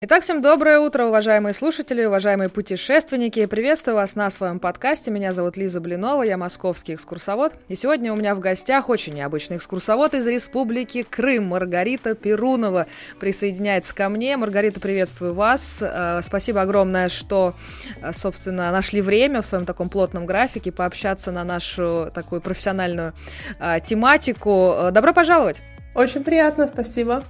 Итак, 0.00 0.22
всем 0.22 0.40
доброе 0.40 0.78
утро, 0.78 1.06
уважаемые 1.06 1.52
слушатели, 1.54 2.04
уважаемые 2.04 2.48
путешественники. 2.48 3.44
Приветствую 3.46 3.96
вас 3.96 4.14
на 4.14 4.30
своем 4.30 4.60
подкасте. 4.60 5.10
Меня 5.10 5.32
зовут 5.32 5.56
Лиза 5.56 5.80
Блинова, 5.80 6.22
я 6.22 6.36
московский 6.36 6.94
экскурсовод. 6.94 7.52
И 7.66 7.74
сегодня 7.74 8.12
у 8.12 8.16
меня 8.16 8.36
в 8.36 8.38
гостях 8.38 8.90
очень 8.90 9.14
необычный 9.14 9.56
экскурсовод 9.56 10.14
из 10.14 10.24
Республики 10.28 11.02
Крым, 11.02 11.46
Маргарита 11.46 12.14
Перунова 12.14 12.86
присоединяется 13.18 13.92
ко 13.92 14.08
мне. 14.08 14.36
Маргарита, 14.36 14.78
приветствую 14.78 15.34
вас. 15.34 15.80
Э, 15.82 16.20
спасибо 16.22 16.60
огромное, 16.62 17.08
что, 17.08 17.54
э, 18.00 18.12
собственно, 18.12 18.70
нашли 18.70 19.00
время 19.00 19.42
в 19.42 19.46
своем 19.46 19.66
таком 19.66 19.88
плотном 19.88 20.26
графике 20.26 20.70
пообщаться 20.70 21.32
на 21.32 21.42
нашу 21.42 22.12
такую 22.14 22.40
профессиональную 22.40 23.14
э, 23.58 23.80
тематику. 23.84 24.76
Добро 24.92 25.12
пожаловать! 25.12 25.60
Очень 25.96 26.22
приятно, 26.22 26.68
спасибо. 26.68 27.24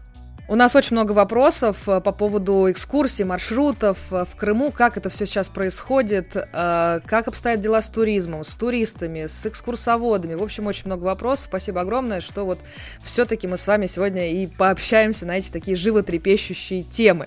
У 0.50 0.54
нас 0.54 0.74
очень 0.74 0.96
много 0.96 1.12
вопросов 1.12 1.86
э, 1.86 2.00
по 2.00 2.10
поводу 2.10 2.70
экскурсий, 2.70 3.22
маршрутов 3.22 3.98
э, 4.10 4.24
в 4.24 4.34
Крыму, 4.34 4.70
как 4.70 4.96
это 4.96 5.10
все 5.10 5.26
сейчас 5.26 5.50
происходит, 5.50 6.34
э, 6.36 7.00
как 7.04 7.28
обстоят 7.28 7.60
дела 7.60 7.82
с 7.82 7.90
туризмом, 7.90 8.44
с 8.44 8.54
туристами, 8.54 9.26
с 9.26 9.44
экскурсоводами. 9.44 10.32
В 10.32 10.42
общем, 10.42 10.66
очень 10.66 10.86
много 10.86 11.04
вопросов. 11.04 11.48
Спасибо 11.48 11.82
огромное, 11.82 12.22
что 12.22 12.46
вот 12.46 12.60
все-таки 13.04 13.46
мы 13.46 13.58
с 13.58 13.66
вами 13.66 13.84
сегодня 13.88 14.32
и 14.32 14.46
пообщаемся 14.46 15.26
на 15.26 15.36
эти 15.36 15.50
такие 15.50 15.76
животрепещущие 15.76 16.82
темы. 16.82 17.26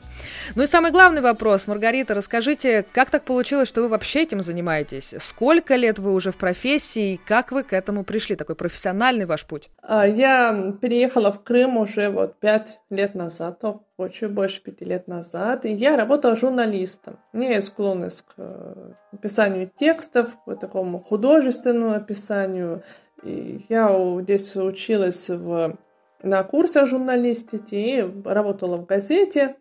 Ну 0.55 0.63
и 0.63 0.65
самый 0.65 0.91
главный 0.91 1.21
вопрос, 1.21 1.67
Маргарита, 1.67 2.15
расскажите, 2.15 2.83
как 2.91 3.11
так 3.11 3.23
получилось, 3.23 3.69
что 3.69 3.83
вы 3.83 3.89
вообще 3.89 4.23
этим 4.23 4.41
занимаетесь? 4.41 5.13
Сколько 5.19 5.75
лет 5.75 5.99
вы 5.99 6.15
уже 6.15 6.31
в 6.31 6.37
профессии 6.37 7.13
и 7.13 7.17
как 7.17 7.51
вы 7.51 7.61
к 7.61 7.73
этому 7.73 8.03
пришли? 8.03 8.35
Такой 8.35 8.55
профессиональный 8.55 9.27
ваш 9.27 9.45
путь? 9.45 9.69
А, 9.83 10.07
я 10.07 10.73
переехала 10.81 11.31
в 11.31 11.43
Крым 11.43 11.77
уже 11.77 12.09
вот 12.09 12.39
пять 12.39 12.79
лет 12.89 13.10
лет 13.11 13.15
назад, 13.15 13.59
то 13.59 13.83
чуть 14.09 14.31
больше 14.31 14.61
пяти 14.63 14.85
лет 14.85 15.07
назад, 15.07 15.65
я 15.65 15.97
работала 15.97 16.35
журналистом. 16.35 17.19
Меня 17.33 17.55
есть 17.55 17.67
склонность 17.67 18.23
к 18.23 18.33
э, 18.37 18.93
написанию 19.11 19.69
текстов, 19.73 20.37
к 20.45 20.55
такому 20.55 20.97
художественному 20.97 21.93
описанию. 21.93 22.83
И 23.23 23.65
я 23.69 24.21
здесь 24.21 24.55
училась 24.55 25.29
в, 25.29 25.77
на 26.23 26.43
курсах 26.43 26.87
журналистики 26.87 27.75
и 27.75 28.23
работала 28.25 28.77
в 28.77 28.85
газете. 28.85 29.55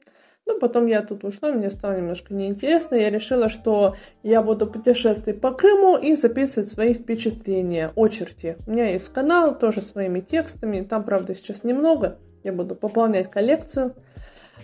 Ну, 0.46 0.58
потом 0.58 0.86
я 0.86 1.02
тут 1.02 1.24
ушла, 1.24 1.52
мне 1.52 1.70
стало 1.70 1.96
немножко 1.96 2.34
неинтересно. 2.34 2.94
Я 2.96 3.10
решила, 3.10 3.48
что 3.48 3.96
я 4.22 4.42
буду 4.42 4.66
путешествовать 4.66 5.40
по 5.40 5.52
Крыму 5.52 5.96
и 5.96 6.14
записывать 6.14 6.70
свои 6.70 6.94
впечатления, 6.94 7.92
очерти. 7.94 8.56
У 8.66 8.70
меня 8.70 8.90
есть 8.90 9.12
канал 9.12 9.56
тоже 9.56 9.80
своими 9.80 10.20
текстами. 10.20 10.82
Там, 10.82 11.04
правда, 11.04 11.34
сейчас 11.34 11.62
немного. 11.62 12.18
Я 12.42 12.52
буду 12.52 12.74
пополнять 12.74 13.30
коллекцию. 13.30 13.94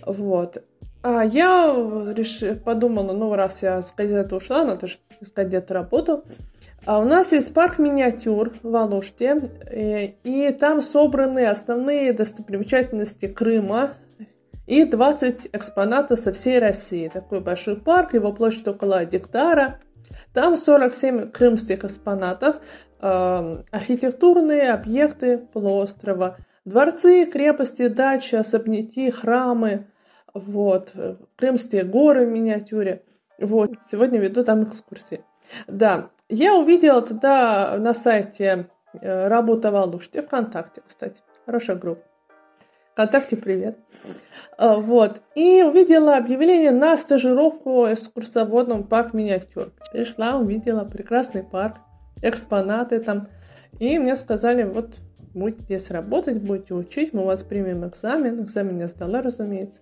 Вот. 0.05 0.63
А 1.03 1.23
я 1.23 1.73
реш... 2.15 2.43
подумала, 2.63 3.13
ну, 3.13 3.33
раз 3.33 3.63
я 3.63 3.81
с 3.81 3.93
газеты 3.93 4.35
ушла, 4.35 4.65
надо 4.65 4.87
же 4.87 4.97
искать 5.21 5.47
где-то 5.47 5.73
работу. 5.73 6.23
А 6.85 6.99
у 6.99 7.05
нас 7.05 7.33
есть 7.33 7.53
парк 7.53 7.79
миниатюр 7.79 8.53
в 8.63 8.75
Алуште, 8.75 9.41
и, 9.71 10.15
и 10.23 10.51
там 10.53 10.81
собраны 10.81 11.45
основные 11.45 12.13
достопримечательности 12.13 13.27
Крыма 13.27 13.91
и 14.67 14.85
20 14.85 15.49
экспонатов 15.53 16.19
со 16.19 16.33
всей 16.33 16.59
России. 16.59 17.09
Такой 17.09 17.41
большой 17.41 17.75
парк, 17.75 18.13
его 18.13 18.31
площадь 18.31 18.67
около 18.67 19.03
гектара. 19.05 19.79
Там 20.33 20.55
47 20.55 21.31
крымских 21.31 21.83
экспонатов, 21.83 22.57
э, 23.01 23.63
архитектурные 23.71 24.71
объекты 24.71 25.37
полуострова, 25.37 26.37
Дворцы, 26.67 27.25
крепости, 27.25 27.87
дачи, 27.87 28.35
особняки, 28.35 29.09
храмы, 29.09 29.87
вот, 30.33 30.93
Крымские 31.37 31.85
горы 31.85 32.25
в 32.25 32.29
миниатюре. 32.29 33.03
Вот, 33.39 33.71
сегодня 33.89 34.19
веду 34.19 34.43
там 34.43 34.65
экскурсии. 34.65 35.21
Да, 35.67 36.09
я 36.27 36.55
увидела 36.55 37.01
тогда 37.01 37.77
на 37.77 37.93
сайте 37.93 38.67
э, 38.99 39.27
«Работа 39.29 39.71
в 39.71 39.77
Алуште», 39.77 40.21
ВКонтакте, 40.21 40.81
кстати, 40.85 41.21
хорошая 41.45 41.77
группа. 41.77 42.03
ВКонтакте 42.91 43.37
привет. 43.37 43.79
Э, 44.57 44.75
вот. 44.75 45.21
И 45.35 45.63
увидела 45.63 46.17
объявление 46.17 46.71
на 46.71 46.97
стажировку 46.97 47.85
экскурсоводном 47.85 48.83
парк 48.83 49.13
миниатюр. 49.13 49.71
Пришла, 49.93 50.35
увидела 50.35 50.83
прекрасный 50.83 51.43
парк, 51.43 51.77
экспонаты 52.21 52.99
там. 52.99 53.29
И 53.79 53.97
мне 53.99 54.17
сказали, 54.17 54.63
вот 54.63 54.95
будете 55.37 55.63
здесь 55.63 55.91
работать, 55.91 56.41
будете 56.41 56.73
учить, 56.73 57.13
мы 57.13 57.21
у 57.21 57.25
вас 57.25 57.43
примем 57.43 57.87
экзамен. 57.87 58.41
Экзамен 58.41 58.79
я 58.79 58.87
сдала, 58.87 59.21
разумеется. 59.21 59.81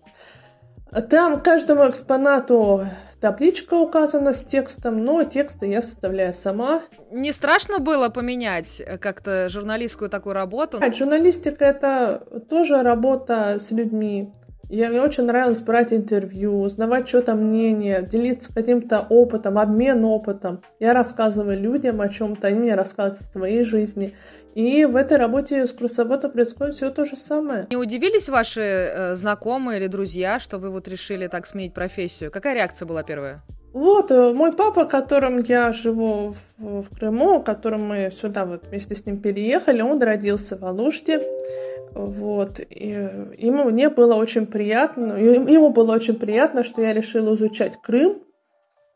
Там 1.09 1.41
каждому 1.41 1.89
экспонату 1.89 2.85
табличка 3.19 3.73
указана 3.73 4.33
с 4.33 4.43
текстом, 4.43 5.03
но 5.03 5.23
тексты 5.23 5.65
я 5.65 5.81
составляю 5.81 6.33
сама. 6.33 6.83
Не 7.11 7.31
страшно 7.31 7.79
было 7.79 8.09
поменять 8.09 8.79
э, 8.79 8.97
как-то 8.97 9.49
журналистскую 9.49 10.09
такую 10.09 10.33
работу? 10.33 10.79
Журналистика— 10.93 11.65
это 11.65 12.23
тоже 12.49 12.81
работа 12.83 13.57
с 13.57 13.71
людьми. 13.71 14.31
Я, 14.69 14.89
мне 14.89 15.01
очень 15.01 15.25
нравилось 15.25 15.61
брать 15.61 15.93
интервью, 15.93 16.61
узнавать 16.61 17.07
что-то 17.07 17.35
мнение, 17.35 18.01
делиться 18.01 18.53
каким-то 18.53 19.05
опытом, 19.09 19.57
обмен 19.57 20.03
опытом. 20.03 20.61
Я 20.79 20.93
рассказываю 20.93 21.59
людям 21.59 22.01
о 22.01 22.09
чем-то, 22.09 22.47
они 22.47 22.59
мне 22.59 22.75
рассказывают 22.75 23.29
о 23.29 23.31
своей 23.31 23.63
жизни. 23.63 24.15
И 24.55 24.85
в 24.85 24.95
этой 24.95 25.17
работе 25.17 25.67
с 25.67 25.71
курсоводом 25.73 26.31
происходит 26.31 26.75
все 26.75 26.89
то 26.89 27.05
же 27.05 27.17
самое. 27.17 27.67
Не 27.69 27.75
удивились 27.75 28.29
ваши 28.29 28.61
э, 28.61 29.15
знакомые 29.15 29.79
или 29.79 29.87
друзья, 29.87 30.39
что 30.39 30.57
вы 30.57 30.69
вот 30.69 30.87
решили 30.87 31.27
так 31.27 31.45
сменить 31.45 31.73
профессию? 31.73 32.31
Какая 32.31 32.55
реакция 32.55 32.85
была 32.85 33.03
первая? 33.03 33.43
Вот, 33.73 34.09
э, 34.11 34.31
мой 34.31 34.53
папа, 34.53 34.85
которым 34.85 35.39
я 35.39 35.73
живу 35.73 36.33
в, 36.57 36.81
в 36.81 36.97
Крыму, 36.97 37.43
которым 37.43 37.85
мы 37.89 38.09
сюда 38.09 38.45
вот 38.45 38.63
вместе 38.67 38.95
с 38.95 39.05
ним 39.05 39.19
переехали, 39.19 39.81
он 39.81 40.01
родился 40.01 40.57
в 40.57 40.63
Алуште. 40.63 41.21
Вот, 41.95 42.59
и 42.59 42.89
ему 42.89 43.63
мне 43.63 43.87
было 43.87 44.15
очень 44.15 44.47
приятно, 44.47 45.13
ему 45.13 45.69
было 45.69 45.93
очень 45.93 46.19
приятно, 46.19 46.63
что 46.63 46.81
я 46.81 46.93
решила 46.93 47.35
изучать 47.35 47.81
Крым, 47.81 48.21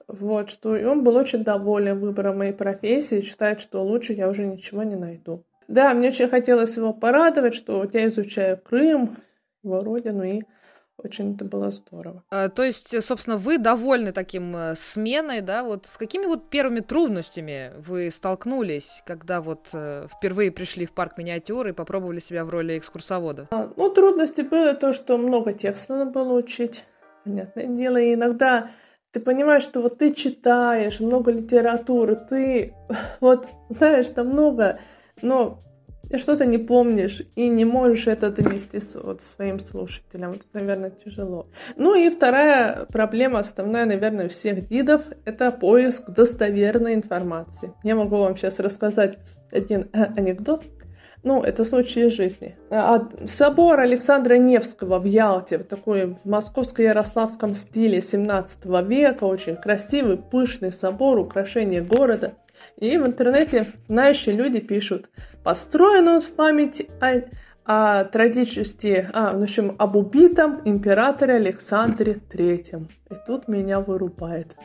вот, 0.09 0.49
что 0.49 0.75
и 0.75 0.83
он 0.83 1.05
был 1.05 1.15
очень 1.15 1.45
доволен 1.45 1.97
выбором 1.97 2.39
моей 2.39 2.51
профессии, 2.51 3.21
считает, 3.21 3.61
что 3.61 3.81
лучше 3.83 4.11
я 4.11 4.27
уже 4.27 4.45
ничего 4.45 4.83
не 4.83 4.97
найду. 4.97 5.45
Да, 5.69 5.93
мне 5.93 6.09
очень 6.09 6.27
хотелось 6.27 6.75
его 6.75 6.91
порадовать, 6.91 7.55
что 7.55 7.87
я 7.93 8.07
изучаю 8.07 8.57
Крым, 8.57 9.11
его 9.63 9.79
родину, 9.79 10.23
и 10.23 10.41
очень 11.03 11.35
это 11.35 11.45
было 11.45 11.71
здорово. 11.71 12.23
А, 12.29 12.49
то 12.49 12.63
есть, 12.63 13.03
собственно, 13.03 13.37
вы 13.37 13.57
довольны 13.57 14.11
таким 14.11 14.55
э, 14.55 14.75
сменой, 14.75 15.41
да? 15.41 15.63
Вот 15.63 15.85
с 15.85 15.97
какими 15.97 16.25
вот 16.25 16.49
первыми 16.49 16.79
трудностями 16.81 17.73
вы 17.77 18.11
столкнулись, 18.11 19.01
когда 19.05 19.41
вот 19.41 19.67
э, 19.73 20.07
впервые 20.11 20.51
пришли 20.51 20.85
в 20.85 20.91
парк 20.91 21.17
миниатюры 21.17 21.71
и 21.71 21.73
попробовали 21.73 22.19
себя 22.19 22.45
в 22.45 22.49
роли 22.49 22.77
экскурсовода? 22.77 23.47
А, 23.51 23.71
ну, 23.75 23.89
трудности 23.89 24.41
было 24.41 24.73
то, 24.73 24.93
что 24.93 25.17
много 25.17 25.53
текста 25.53 25.95
надо 25.97 26.11
было 26.11 26.33
учить, 26.33 26.83
понятное 27.23 27.67
дело, 27.67 27.97
и 27.97 28.13
иногда 28.13 28.69
ты 29.11 29.19
понимаешь, 29.19 29.63
что 29.63 29.81
вот 29.81 29.97
ты 29.97 30.13
читаешь 30.13 30.99
много 30.99 31.31
литературы, 31.31 32.15
ты 32.15 32.73
вот 33.19 33.47
знаешь, 33.69 34.07
там 34.07 34.27
много 34.27 34.79
но 35.21 35.59
что-то 36.17 36.45
не 36.45 36.57
помнишь 36.57 37.21
и 37.35 37.47
не 37.47 37.65
можешь 37.65 38.07
это 38.07 38.31
донести 38.31 38.79
вот 38.95 39.21
своим 39.21 39.59
слушателям. 39.59 40.31
Это, 40.31 40.43
наверное, 40.53 40.91
тяжело. 40.91 41.47
Ну 41.75 41.95
и 41.95 42.09
вторая 42.09 42.85
проблема, 42.85 43.39
основная, 43.39 43.85
наверное, 43.85 44.27
всех 44.27 44.69
гидов, 44.69 45.03
это 45.25 45.51
поиск 45.51 46.09
достоверной 46.09 46.95
информации. 46.95 47.73
Я 47.83 47.95
могу 47.95 48.17
вам 48.17 48.35
сейчас 48.35 48.59
рассказать 48.59 49.19
один 49.51 49.89
э, 49.93 50.05
анекдот. 50.15 50.63
Ну, 51.21 51.43
это 51.43 51.65
случай 51.65 52.07
из 52.07 52.13
жизни. 52.13 52.55
А, 52.69 53.09
собор 53.25 53.81
Александра 53.81 54.35
Невского 54.35 54.99
в 54.99 55.05
Ялте, 55.05 55.57
в 55.57 55.65
такой 55.65 56.13
в 56.13 56.25
московско-ярославском 56.25 57.55
стиле 57.55 57.99
17 57.99 58.65
века, 58.87 59.25
очень 59.25 59.57
красивый, 59.57 60.17
пышный 60.17 60.71
собор, 60.71 61.19
украшение 61.19 61.81
города– 61.81 62.33
и 62.79 62.97
в 62.97 63.05
интернете 63.05 63.67
знающие 63.89 64.35
люди 64.35 64.59
пишут, 64.59 65.09
построен 65.43 66.07
он 66.07 66.21
в 66.21 66.31
память 66.33 66.87
о, 66.99 67.21
о 67.65 68.05
трагически, 68.05 69.09
а, 69.13 69.37
в 69.37 69.41
общем, 69.41 69.75
об 69.77 69.95
убитом 69.95 70.61
императоре 70.65 71.35
Александре 71.35 72.19
Третьем. 72.29 72.87
И 73.09 73.15
тут 73.25 73.47
меня 73.47 73.79
вырубает. 73.79 74.55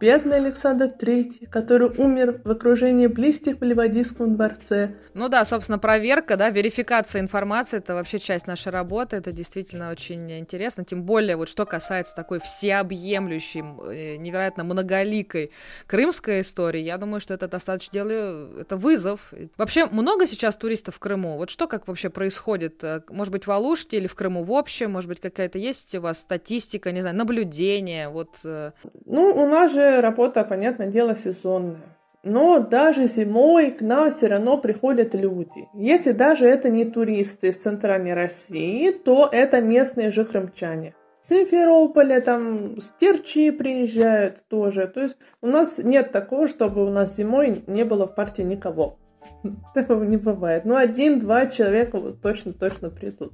Бедный 0.00 0.38
Александр 0.38 0.86
III, 0.86 1.48
который 1.48 1.90
умер 1.98 2.40
в 2.44 2.50
окружении 2.50 3.06
близких 3.06 3.60
в 3.60 3.62
Ливадийском 3.62 4.34
дворце. 4.34 4.94
Ну 5.12 5.28
да, 5.28 5.44
собственно, 5.44 5.78
проверка, 5.78 6.36
да, 6.36 6.48
верификация 6.50 7.20
информации, 7.20 7.76
это 7.78 7.94
вообще 7.94 8.18
часть 8.18 8.46
нашей 8.46 8.72
работы, 8.72 9.16
это 9.16 9.30
действительно 9.30 9.90
очень 9.90 10.38
интересно, 10.38 10.84
тем 10.84 11.02
более 11.02 11.36
вот 11.36 11.48
что 11.48 11.66
касается 11.66 12.14
такой 12.14 12.40
всеобъемлющей, 12.40 13.60
э, 13.60 14.16
невероятно 14.16 14.64
многоликой 14.64 15.50
крымской 15.86 16.40
истории, 16.40 16.80
я 16.80 16.96
думаю, 16.96 17.20
что 17.20 17.34
это 17.34 17.46
достаточно 17.46 17.92
делаю, 17.92 18.60
это 18.60 18.76
вызов. 18.76 19.32
Вообще 19.56 19.86
много 19.86 20.26
сейчас 20.26 20.56
туристов 20.56 20.96
в 20.96 20.98
Крыму? 20.98 21.36
Вот 21.36 21.50
что 21.50 21.68
как 21.68 21.86
вообще 21.86 22.08
происходит? 22.08 22.82
Э, 22.82 23.02
может 23.10 23.32
быть, 23.32 23.46
в 23.46 23.50
Алуште 23.50 23.98
или 23.98 24.06
в 24.06 24.14
Крыму 24.14 24.44
в 24.44 24.52
общем? 24.52 24.92
Может 24.92 25.08
быть, 25.08 25.20
какая-то 25.20 25.58
есть 25.58 25.94
у 25.94 26.00
вас 26.00 26.20
статистика, 26.20 26.90
не 26.90 27.02
знаю, 27.02 27.16
наблюдение? 27.16 28.08
Вот. 28.08 28.30
Э? 28.44 28.72
Ну, 29.04 29.30
у 29.30 29.46
нас 29.46 29.73
же 29.74 30.00
работа, 30.00 30.44
понятное 30.44 30.86
дело, 30.86 31.16
сезонная. 31.16 31.82
Но 32.22 32.58
даже 32.58 33.06
зимой 33.06 33.70
к 33.70 33.82
нам 33.82 34.08
все 34.10 34.28
равно 34.28 34.56
приходят 34.56 35.14
люди. 35.14 35.68
Если 35.74 36.12
даже 36.12 36.46
это 36.46 36.70
не 36.70 36.86
туристы 36.86 37.48
из 37.48 37.56
центральной 37.56 38.14
России, 38.14 38.90
то 38.92 39.28
это 39.30 39.60
местные 39.60 40.10
же 40.10 40.24
крымчане. 40.24 40.94
Симферополя, 41.20 42.20
там, 42.20 42.80
с 42.80 42.92
Терчи 42.98 43.50
приезжают 43.50 44.44
тоже. 44.48 44.86
То 44.86 45.02
есть 45.02 45.16
у 45.42 45.46
нас 45.46 45.78
нет 45.78 46.12
такого, 46.12 46.48
чтобы 46.48 46.84
у 46.84 46.90
нас 46.90 47.16
зимой 47.16 47.62
не 47.66 47.84
было 47.84 48.06
в 48.06 48.14
партии 48.14 48.42
никого. 48.42 48.98
Такого 49.74 50.04
не 50.04 50.16
бывает. 50.16 50.64
Ну, 50.64 50.76
один-два 50.76 51.46
человека 51.46 51.98
точно-точно 52.22 52.90
придут. 52.90 53.32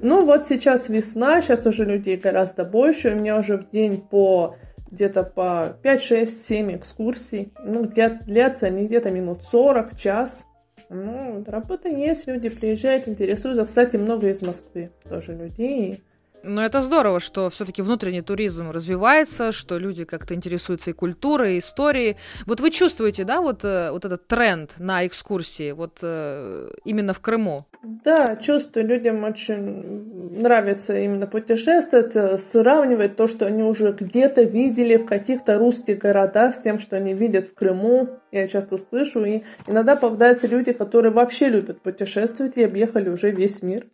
Ну, 0.00 0.24
вот 0.24 0.46
сейчас 0.46 0.88
весна, 0.88 1.40
сейчас 1.40 1.66
уже 1.66 1.84
людей 1.84 2.16
гораздо 2.16 2.64
больше. 2.64 3.12
У 3.12 3.16
меня 3.16 3.38
уже 3.38 3.58
в 3.58 3.68
день 3.68 4.00
по 4.00 4.56
где-то 4.94 5.24
по 5.24 5.76
5, 5.82 6.02
6, 6.02 6.42
7 6.46 6.76
экскурсий. 6.76 7.52
Ну, 7.62 7.84
длятся 7.84 8.66
они 8.66 8.86
где-то 8.86 9.10
минут 9.10 9.42
40, 9.42 9.96
час. 9.96 10.46
Ну, 10.88 11.42
работа 11.46 11.88
есть, 11.88 12.26
люди 12.26 12.48
приезжают, 12.48 13.08
интересуются. 13.08 13.64
Кстати, 13.64 13.96
много 13.96 14.28
из 14.28 14.42
Москвы 14.42 14.90
тоже 15.08 15.34
людей. 15.34 16.04
Но 16.46 16.62
это 16.62 16.82
здорово, 16.82 17.20
что 17.20 17.48
все-таки 17.48 17.80
внутренний 17.80 18.20
туризм 18.20 18.70
развивается, 18.70 19.50
что 19.50 19.78
люди 19.78 20.04
как-то 20.04 20.34
интересуются 20.34 20.90
и 20.90 20.92
культурой, 20.92 21.56
и 21.56 21.58
историей. 21.60 22.16
Вот 22.46 22.60
вы 22.60 22.70
чувствуете, 22.70 23.24
да, 23.24 23.40
вот, 23.40 23.64
э, 23.64 23.90
вот 23.90 24.04
этот 24.04 24.26
тренд 24.26 24.74
на 24.78 25.06
экскурсии, 25.06 25.72
вот 25.72 26.00
э, 26.02 26.70
именно 26.84 27.14
в 27.14 27.20
Крыму? 27.20 27.66
Да, 27.82 28.36
чувствую, 28.36 28.86
людям 28.86 29.24
очень 29.24 30.40
нравится 30.40 30.98
именно 30.98 31.26
путешествовать, 31.26 32.14
э, 32.14 32.36
сравнивать 32.36 33.16
то, 33.16 33.26
что 33.26 33.46
они 33.46 33.62
уже 33.62 33.92
где-то 33.92 34.42
видели 34.42 34.96
в 34.96 35.06
каких-то 35.06 35.58
русских 35.58 35.98
городах 35.98 36.54
с 36.54 36.58
тем, 36.58 36.78
что 36.78 36.96
они 36.96 37.14
видят 37.14 37.46
в 37.46 37.54
Крыму. 37.54 38.20
Я 38.32 38.48
часто 38.48 38.76
слышу, 38.76 39.24
и 39.24 39.42
иногда 39.66 39.96
попадаются 39.96 40.46
люди, 40.46 40.72
которые 40.72 41.12
вообще 41.12 41.48
любят 41.48 41.80
путешествовать 41.80 42.58
и 42.58 42.64
объехали 42.64 43.08
уже 43.08 43.30
весь 43.30 43.62
мир. 43.62 43.84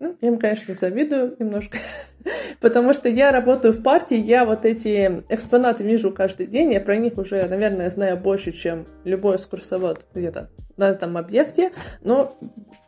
Ну, 0.00 0.16
я 0.20 0.28
им, 0.28 0.38
конечно, 0.38 0.74
завидую 0.74 1.34
немножко, 1.40 1.78
потому 2.60 2.92
что 2.92 3.08
я 3.08 3.32
работаю 3.32 3.74
в 3.74 3.82
партии, 3.82 4.16
я 4.16 4.44
вот 4.44 4.64
эти 4.64 5.24
экспонаты 5.28 5.82
вижу 5.82 6.12
каждый 6.12 6.46
день, 6.46 6.72
я 6.72 6.80
про 6.80 6.96
них 6.96 7.18
уже, 7.18 7.44
наверное, 7.48 7.90
знаю 7.90 8.16
больше, 8.16 8.52
чем 8.52 8.86
любой 9.04 9.36
экскурсовод 9.36 10.04
где-то 10.14 10.50
на 10.76 10.90
этом 10.90 11.16
объекте, 11.16 11.72
но 12.00 12.36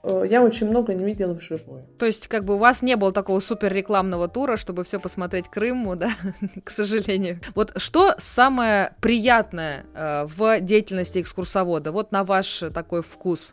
э, 0.04 0.22
я 0.30 0.44
очень 0.44 0.68
много 0.68 0.94
не 0.94 1.04
видела 1.04 1.32
вживую. 1.32 1.84
То 1.98 2.06
есть, 2.06 2.28
как 2.28 2.44
бы 2.44 2.54
у 2.54 2.58
вас 2.58 2.80
не 2.80 2.94
было 2.94 3.12
такого 3.12 3.40
супер 3.40 3.72
рекламного 3.72 4.28
тура, 4.28 4.56
чтобы 4.56 4.84
все 4.84 5.00
посмотреть 5.00 5.48
Крыму, 5.48 5.96
да, 5.96 6.10
к 6.62 6.70
сожалению. 6.70 7.40
Вот 7.56 7.72
что 7.76 8.14
самое 8.18 8.94
приятное 9.00 9.84
э, 9.94 10.26
в 10.26 10.60
деятельности 10.60 11.20
экскурсовода, 11.20 11.90
вот 11.90 12.12
на 12.12 12.22
ваш 12.22 12.62
такой 12.72 13.02
вкус? 13.02 13.52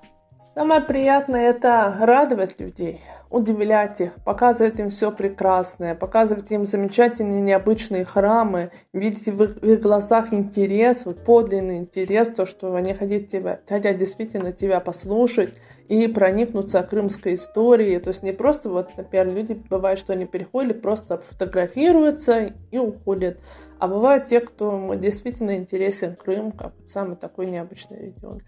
Самое 0.53 0.81
приятное 0.81 1.50
это 1.50 1.98
радовать 2.00 2.60
людей 2.60 3.01
удивлять 3.29 4.01
их, 4.01 4.13
показывать 4.24 4.79
им 4.79 4.89
все 4.89 5.12
прекрасное, 5.12 5.95
показывать 5.95 6.51
им 6.51 6.65
замечательные 6.65 7.41
необычные 7.41 8.06
храмы, 8.06 8.71
видеть 8.94 9.27
в 9.27 9.44
их, 9.44 9.56
в 9.62 9.68
их 9.68 9.81
глазах 9.81 10.33
интерес, 10.33 11.06
вот 11.06 11.24
подлинный 11.24 11.77
интерес, 11.77 12.29
то, 12.29 12.45
что 12.45 12.75
они 12.75 12.94
хотят, 12.94 13.27
тебя, 13.27 13.59
хотят 13.68 13.97
действительно 13.97 14.51
тебя 14.51 14.79
послушать 14.79 15.53
и 15.88 16.07
проникнуться 16.07 16.83
крымской 16.83 17.35
историей. 17.35 18.00
То 18.00 18.09
есть 18.09 18.24
не 18.24 18.33
просто 18.33 18.69
вот, 18.69 18.89
например, 18.97 19.27
люди 19.27 19.53
бывает, 19.53 20.00
что 20.00 20.13
они 20.13 20.25
приходят, 20.25 20.81
просто 20.81 21.18
фотографируются 21.18 22.53
и 22.71 22.77
уходят. 22.77 23.39
А 23.79 23.88
бывают 23.88 24.25
те, 24.25 24.39
кто 24.39 24.94
действительно 24.95 25.56
интересен 25.56 26.15
Крым, 26.15 26.51
как 26.51 26.74
самый 26.88 27.15
такой 27.15 27.45
необычный 27.45 28.07
регион. 28.07 28.41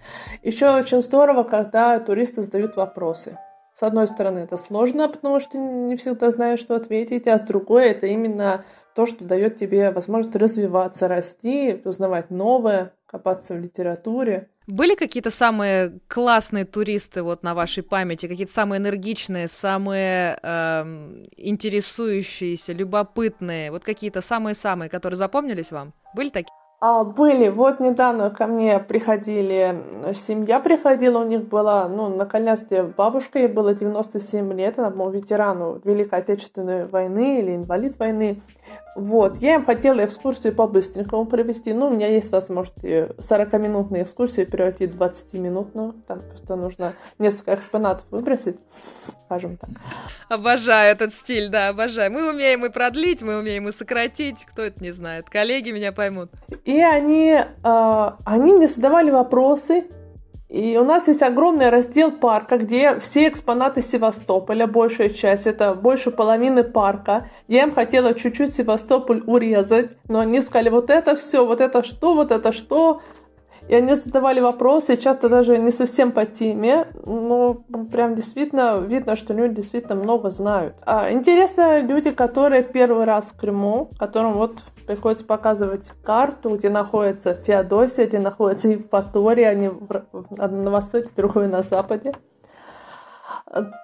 Еще 0.43 0.69
очень 0.69 1.01
здорово, 1.01 1.43
когда 1.43 1.99
туристы 1.99 2.41
задают 2.41 2.75
вопросы. 2.75 3.37
С 3.79 3.83
одной 3.83 4.07
стороны, 4.07 4.39
это 4.39 4.57
сложно, 4.57 5.07
потому 5.07 5.39
что 5.39 5.57
не 5.57 5.95
всегда 5.95 6.31
знаешь, 6.31 6.59
что 6.59 6.75
ответить, 6.75 7.27
а 7.27 7.39
с 7.39 7.43
другой, 7.43 7.85
это 7.91 8.07
именно 8.07 8.65
то, 8.93 9.05
что 9.05 9.23
дает 9.23 9.55
тебе 9.55 9.91
возможность 9.91 10.35
развиваться, 10.35 11.07
расти, 11.07 11.81
узнавать 11.85 12.29
новое, 12.29 12.91
копаться 13.05 13.53
в 13.53 13.59
литературе. 13.61 14.49
Были 14.67 14.95
какие-то 14.95 15.31
самые 15.31 16.01
классные 16.09 16.65
туристы 16.65 17.23
вот 17.23 17.41
на 17.41 17.55
вашей 17.55 17.81
памяти, 17.81 18.27
какие-то 18.27 18.51
самые 18.51 18.79
энергичные, 18.81 19.47
самые 19.47 20.37
э, 20.43 21.25
интересующиеся, 21.37 22.73
любопытные, 22.73 23.71
вот 23.71 23.85
какие-то 23.85 24.19
самые-самые, 24.19 24.89
которые 24.89 25.17
запомнились 25.17 25.71
вам? 25.71 25.93
Были 26.13 26.27
такие? 26.27 26.58
А, 26.81 27.03
были. 27.03 27.49
Вот 27.49 27.81
недавно 27.81 28.29
ко 28.29 28.47
мне 28.47 28.79
приходили, 28.79 29.83
семья 30.13 30.61
приходила, 30.61 31.19
у 31.19 31.25
них 31.25 31.43
была, 31.49 31.89
ну, 31.89 32.07
наконец-то 32.07 32.93
бабушка, 32.95 33.39
ей 33.39 33.49
было 33.49 33.73
97 33.75 34.53
лет, 34.53 34.79
она 34.79 34.89
была 34.89 35.11
ветерану 35.11 35.81
Великой 35.83 36.19
Отечественной 36.19 36.85
войны 36.87 37.39
или 37.39 37.55
инвалид 37.57 37.99
войны. 37.99 38.39
Вот, 38.95 39.37
я 39.37 39.55
им 39.55 39.65
хотела 39.65 40.03
экскурсию 40.03 40.53
по-быстренькому 40.53 41.25
провести. 41.25 41.73
Ну, 41.73 41.87
у 41.87 41.89
меня 41.91 42.07
есть 42.07 42.31
возможность 42.31 42.77
40-минутную 42.83 44.03
экскурсию 44.03 44.47
превратить 44.47 44.93
в 44.93 45.01
20-минутную. 45.01 45.93
Там 46.07 46.19
просто 46.19 46.55
нужно 46.55 46.93
несколько 47.17 47.55
экспонатов 47.55 48.05
выбросить, 48.11 48.57
скажем 49.25 49.57
так. 49.57 49.69
Обожаю 50.27 50.91
этот 50.91 51.13
стиль, 51.13 51.49
да, 51.49 51.69
обожаю. 51.69 52.11
Мы 52.11 52.29
умеем 52.29 52.65
и 52.65 52.69
продлить, 52.69 53.21
мы 53.21 53.39
умеем 53.39 53.69
и 53.69 53.71
сократить. 53.71 54.45
Кто 54.45 54.63
это 54.63 54.83
не 54.83 54.91
знает? 54.91 55.29
Коллеги 55.29 55.71
меня 55.71 55.91
поймут. 55.91 56.31
И 56.65 56.81
они, 56.81 57.37
э, 57.63 58.11
они 58.25 58.53
мне 58.53 58.67
задавали 58.67 59.11
вопросы, 59.11 59.85
и 60.49 60.77
у 60.77 60.83
нас 60.83 61.07
есть 61.07 61.21
огромный 61.21 61.69
раздел 61.69 62.11
парка, 62.11 62.57
где 62.57 62.99
все 62.99 63.27
экспонаты 63.27 63.83
Севастополя, 63.83 64.65
большая 64.65 65.09
часть, 65.09 65.45
это 65.45 65.75
больше 65.75 66.09
половины 66.09 66.63
парка. 66.63 67.29
Я 67.47 67.63
им 67.63 67.71
хотела 67.71 68.15
чуть-чуть 68.15 68.55
Севастополь 68.55 69.21
урезать, 69.27 69.95
но 70.07 70.21
они 70.21 70.41
сказали, 70.41 70.69
вот 70.69 70.89
это 70.89 71.13
все, 71.13 71.45
вот 71.45 71.61
это 71.61 71.83
что, 71.83 72.15
вот 72.15 72.31
это 72.31 72.51
что. 72.51 73.01
И 73.67 73.75
они 73.75 73.93
задавали 73.93 74.39
вопросы, 74.39 74.97
часто 74.97 75.29
даже 75.29 75.59
не 75.59 75.69
совсем 75.69 76.11
по 76.11 76.25
теме, 76.25 76.87
но 77.05 77.61
прям 77.91 78.15
действительно 78.15 78.79
видно, 78.79 79.15
что 79.15 79.35
люди 79.35 79.57
действительно 79.57 79.93
много 79.93 80.31
знают. 80.31 80.73
А, 80.83 81.11
интересно, 81.11 81.79
люди, 81.79 82.09
которые 82.09 82.63
первый 82.63 83.05
раз 83.05 83.31
в 83.31 83.39
Крыму, 83.39 83.91
которым 83.99 84.33
вот 84.33 84.55
приходится 84.89 85.23
показывать 85.23 85.87
карту, 86.03 86.55
где 86.55 86.71
находится 86.71 87.35
Феодосия, 87.35 88.07
где 88.07 88.17
находится 88.17 88.69
Евпатория, 88.69 89.49
они 89.49 89.69
на 89.69 90.71
востоке, 90.71 91.11
другой 91.15 91.47
на 91.47 91.61
западе. 91.61 92.11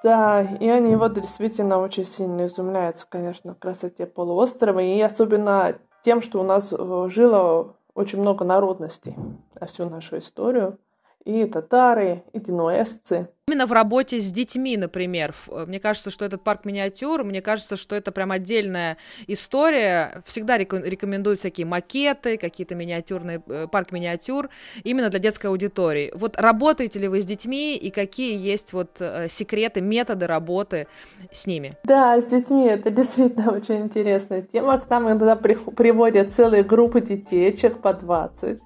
Да, 0.04 0.42
и 0.42 0.68
они 0.68 0.96
вот 0.96 1.14
действительно 1.14 1.78
очень 1.78 2.08
сильно 2.08 2.48
изумляются, 2.48 3.06
конечно, 3.08 3.54
красоте 3.54 4.08
полуострова, 4.08 4.80
и 4.80 5.00
особенно 5.00 5.78
тем, 6.04 6.24
что 6.24 6.40
у 6.40 6.44
нас 6.44 6.74
э, 6.74 7.08
жило 7.10 7.76
очень 7.94 8.22
много 8.22 8.44
народностей 8.44 9.16
на 9.60 9.68
всю 9.68 9.88
нашу 9.88 10.18
историю. 10.18 10.80
И 11.26 11.46
татары, 11.46 12.24
и 12.34 12.40
генуэзцы, 12.40 13.28
Именно 13.48 13.68
в 13.68 13.74
работе 13.74 14.20
с 14.20 14.32
детьми, 14.32 14.76
например. 14.76 15.36
Э, 15.50 15.66
мне 15.68 15.80
кажется, 15.80 16.10
что 16.10 16.26
этот 16.26 16.42
парк 16.42 16.66
миниатюр, 16.66 17.24
мне 17.24 17.44
кажется, 17.44 17.76
что 17.76 17.96
это 17.96 18.12
прям 18.12 18.32
отдельная 18.32 18.98
история. 19.28 20.24
Всегда 20.26 20.58
рекомендуют 20.58 21.38
всякие 21.38 21.68
макеты, 21.68 22.38
какие-то 22.38 22.74
миниатюрные, 22.74 23.44
э, 23.46 23.68
парк 23.72 23.92
миниатюр, 23.92 24.50
именно 24.84 25.10
для 25.10 25.20
детской 25.20 25.46
аудитории. 25.46 26.12
Вот 26.16 26.38
работаете 26.38 26.98
ли 26.98 27.08
вы 27.08 27.22
с 27.22 27.26
детьми 27.28 27.76
и 27.76 27.92
какие 27.92 28.36
есть 28.36 28.74
вот 28.74 29.00
э, 29.00 29.28
секреты, 29.30 29.80
методы 29.80 30.26
работы 30.26 30.88
с 31.32 31.46
ними? 31.46 31.74
Да, 31.84 32.20
с 32.20 32.26
детьми 32.26 32.66
это 32.66 32.90
действительно 32.90 33.52
очень 33.56 33.82
интересная 33.82 34.42
тема. 34.42 34.80
К 34.80 34.90
нам 34.90 35.06
иногда 35.08 35.36
приводят 35.36 36.34
целые 36.34 36.64
группы 36.64 37.00
детей, 37.00 37.56
человек 37.56 37.80
по 37.80 37.94
20 37.94 38.60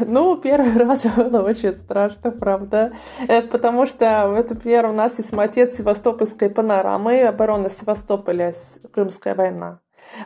ну, 0.00 0.36
первый 0.36 0.76
раз 0.84 1.04
было 1.16 1.42
очень 1.42 1.74
страшно, 1.74 2.30
правда, 2.30 2.92
э, 3.28 3.42
потому 3.42 3.86
что, 3.86 4.26
например, 4.48 4.86
у 4.86 4.92
нас 4.92 5.18
есть 5.18 5.32
отец 5.32 5.76
Севастопольской 5.76 6.50
панорамы, 6.50 7.22
оборона 7.22 7.70
Севастополя, 7.70 8.52
Крымская 8.92 9.34
война. 9.34 9.80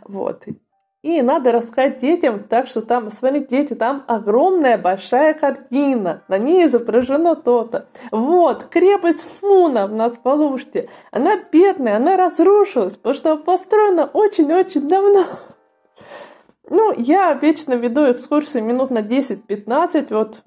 Вот. 0.04 0.44
И 1.02 1.22
надо 1.22 1.50
рассказать 1.50 1.98
детям, 1.98 2.44
так 2.44 2.66
что 2.66 2.82
там, 2.82 3.10
смотрите, 3.10 3.46
дети, 3.46 3.74
там 3.74 4.04
огромная 4.06 4.76
большая 4.76 5.32
картина, 5.32 6.24
на 6.28 6.36
ней 6.36 6.66
изображено 6.66 7.36
то-то. 7.36 7.86
Вот, 8.10 8.66
крепость 8.66 9.24
Фуна 9.40 9.86
у 9.86 9.88
нас 9.88 10.20
в 10.22 10.28
Алуште, 10.28 10.90
она 11.10 11.38
бедная, 11.50 11.96
она 11.96 12.18
разрушилась, 12.18 12.98
потому 12.98 13.14
что 13.14 13.36
построена 13.38 14.10
очень-очень 14.12 14.88
давно. 14.88 15.24
Ну, 16.70 16.94
я 16.96 17.34
вечно 17.34 17.74
веду 17.74 18.10
экскурсии 18.10 18.60
минут 18.60 18.90
на 18.90 19.00
10-15, 19.00 20.14
вот 20.14 20.40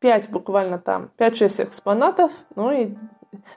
5 0.00 0.30
буквально 0.30 0.78
там, 0.80 1.10
5-6 1.16 1.64
экспонатов, 1.64 2.32
ну 2.56 2.72
и 2.72 2.94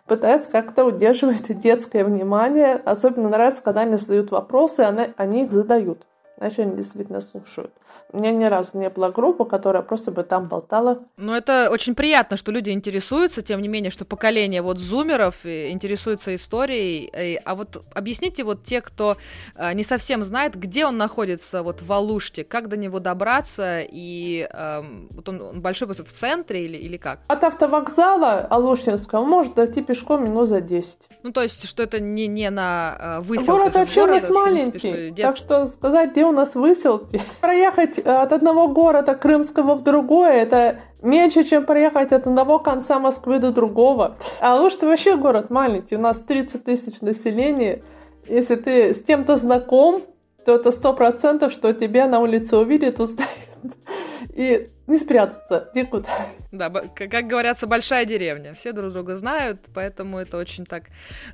пытаюсь 0.05 0.45
как-то 0.45 0.85
удерживать 0.85 1.59
детское 1.59 2.05
внимание. 2.05 2.75
Особенно 2.75 3.29
нравится, 3.29 3.63
когда 3.63 3.81
они 3.81 3.97
задают 3.97 4.29
вопросы, 4.29 4.81
они, 4.81 5.13
они 5.17 5.43
их 5.43 5.51
задают. 5.51 6.05
Значит, 6.37 6.59
они 6.59 6.75
действительно 6.75 7.19
слушают. 7.19 7.73
У 8.13 8.17
меня 8.17 8.31
ни 8.31 8.45
разу 8.45 8.77
не 8.77 8.89
было 8.89 9.09
группы, 9.09 9.45
которая 9.45 9.83
просто 9.83 10.11
бы 10.11 10.23
там 10.23 10.47
болтала. 10.47 10.99
Ну, 11.17 11.33
это 11.33 11.69
очень 11.71 11.93
приятно, 11.93 12.37
что 12.37 12.51
люди 12.51 12.69
интересуются, 12.69 13.41
тем 13.41 13.61
не 13.61 13.67
менее, 13.67 13.91
что 13.91 14.05
поколение 14.05 14.61
вот 14.61 14.77
зумеров 14.77 15.45
э, 15.45 15.71
интересуется 15.71 16.33
историей. 16.35 17.09
Э, 17.11 17.35
а 17.43 17.55
вот 17.55 17.83
объясните 17.93 18.43
вот 18.43 18.63
те, 18.63 18.81
кто 18.81 19.17
э, 19.55 19.73
не 19.73 19.83
совсем 19.83 20.23
знает, 20.23 20.55
где 20.55 20.85
он 20.85 20.97
находится 20.97 21.63
вот 21.63 21.81
в 21.81 21.91
Алуште, 21.91 22.43
как 22.43 22.69
до 22.69 22.77
него 22.77 22.99
добраться, 22.99 23.81
и 23.81 24.47
э, 24.51 24.81
вот 25.11 25.27
он, 25.27 25.41
он 25.41 25.61
большой 25.61 25.87
в 25.87 26.11
центре 26.11 26.65
или, 26.65 26.77
или 26.77 26.97
как? 26.97 27.19
От 27.27 27.43
автовокзала 27.43 28.39
Алушинского 28.49 29.23
может 29.23 29.55
дойти 29.55 29.81
пешком 29.81 30.23
минут 30.23 30.47
за 30.47 30.61
10. 30.61 30.99
Ну, 31.23 31.31
то 31.31 31.41
есть, 31.41 31.67
что 31.67 31.83
это 31.83 31.99
не, 31.99 32.27
не 32.27 32.49
на 32.49 33.19
выселке 33.21 33.51
Город 33.51 33.73
вообще 33.75 34.03
у 34.03 34.07
нас 34.07 34.29
маленький, 34.29 34.79
принципе, 34.79 35.13
что 35.13 35.21
так 35.23 35.37
что 35.37 35.65
сказать, 35.65 36.11
где 36.11 36.25
у 36.25 36.31
нас 36.31 36.55
выселки, 36.55 37.21
проехать 37.41 37.96
проехать 37.99 38.23
от 38.23 38.33
одного 38.33 38.67
города 38.67 39.15
Крымского 39.15 39.75
в 39.75 39.83
другое, 39.83 40.33
это 40.33 40.79
меньше, 41.01 41.43
чем 41.43 41.65
проехать 41.65 42.11
от 42.11 42.27
одного 42.27 42.59
конца 42.59 42.99
Москвы 42.99 43.39
до 43.39 43.51
другого. 43.51 44.17
А 44.39 44.53
Алушта 44.53 44.87
вообще 44.87 45.15
город 45.15 45.49
маленький, 45.49 45.95
у 45.95 45.99
нас 45.99 46.19
30 46.19 46.63
тысяч 46.63 47.01
населения. 47.01 47.81
Если 48.27 48.55
ты 48.55 48.93
с 48.93 49.01
кем-то 49.01 49.37
знаком, 49.37 50.01
то 50.45 50.55
это 50.55 50.71
сто 50.71 50.93
процентов, 50.93 51.51
что 51.51 51.73
тебя 51.73 52.07
на 52.07 52.19
улице 52.19 52.57
увидят, 52.57 52.99
узнают. 52.99 53.31
И 54.35 54.69
не 54.87 54.97
спрятаться 54.97 55.69
никуда. 55.73 56.07
Да, 56.51 56.69
как 56.69 57.27
говорятся, 57.27 57.67
большая 57.67 58.05
деревня. 58.05 58.53
Все 58.53 58.71
друг 58.71 58.93
друга 58.93 59.17
знают, 59.17 59.65
поэтому 59.73 60.17
это 60.17 60.37
очень 60.37 60.65
так 60.65 60.85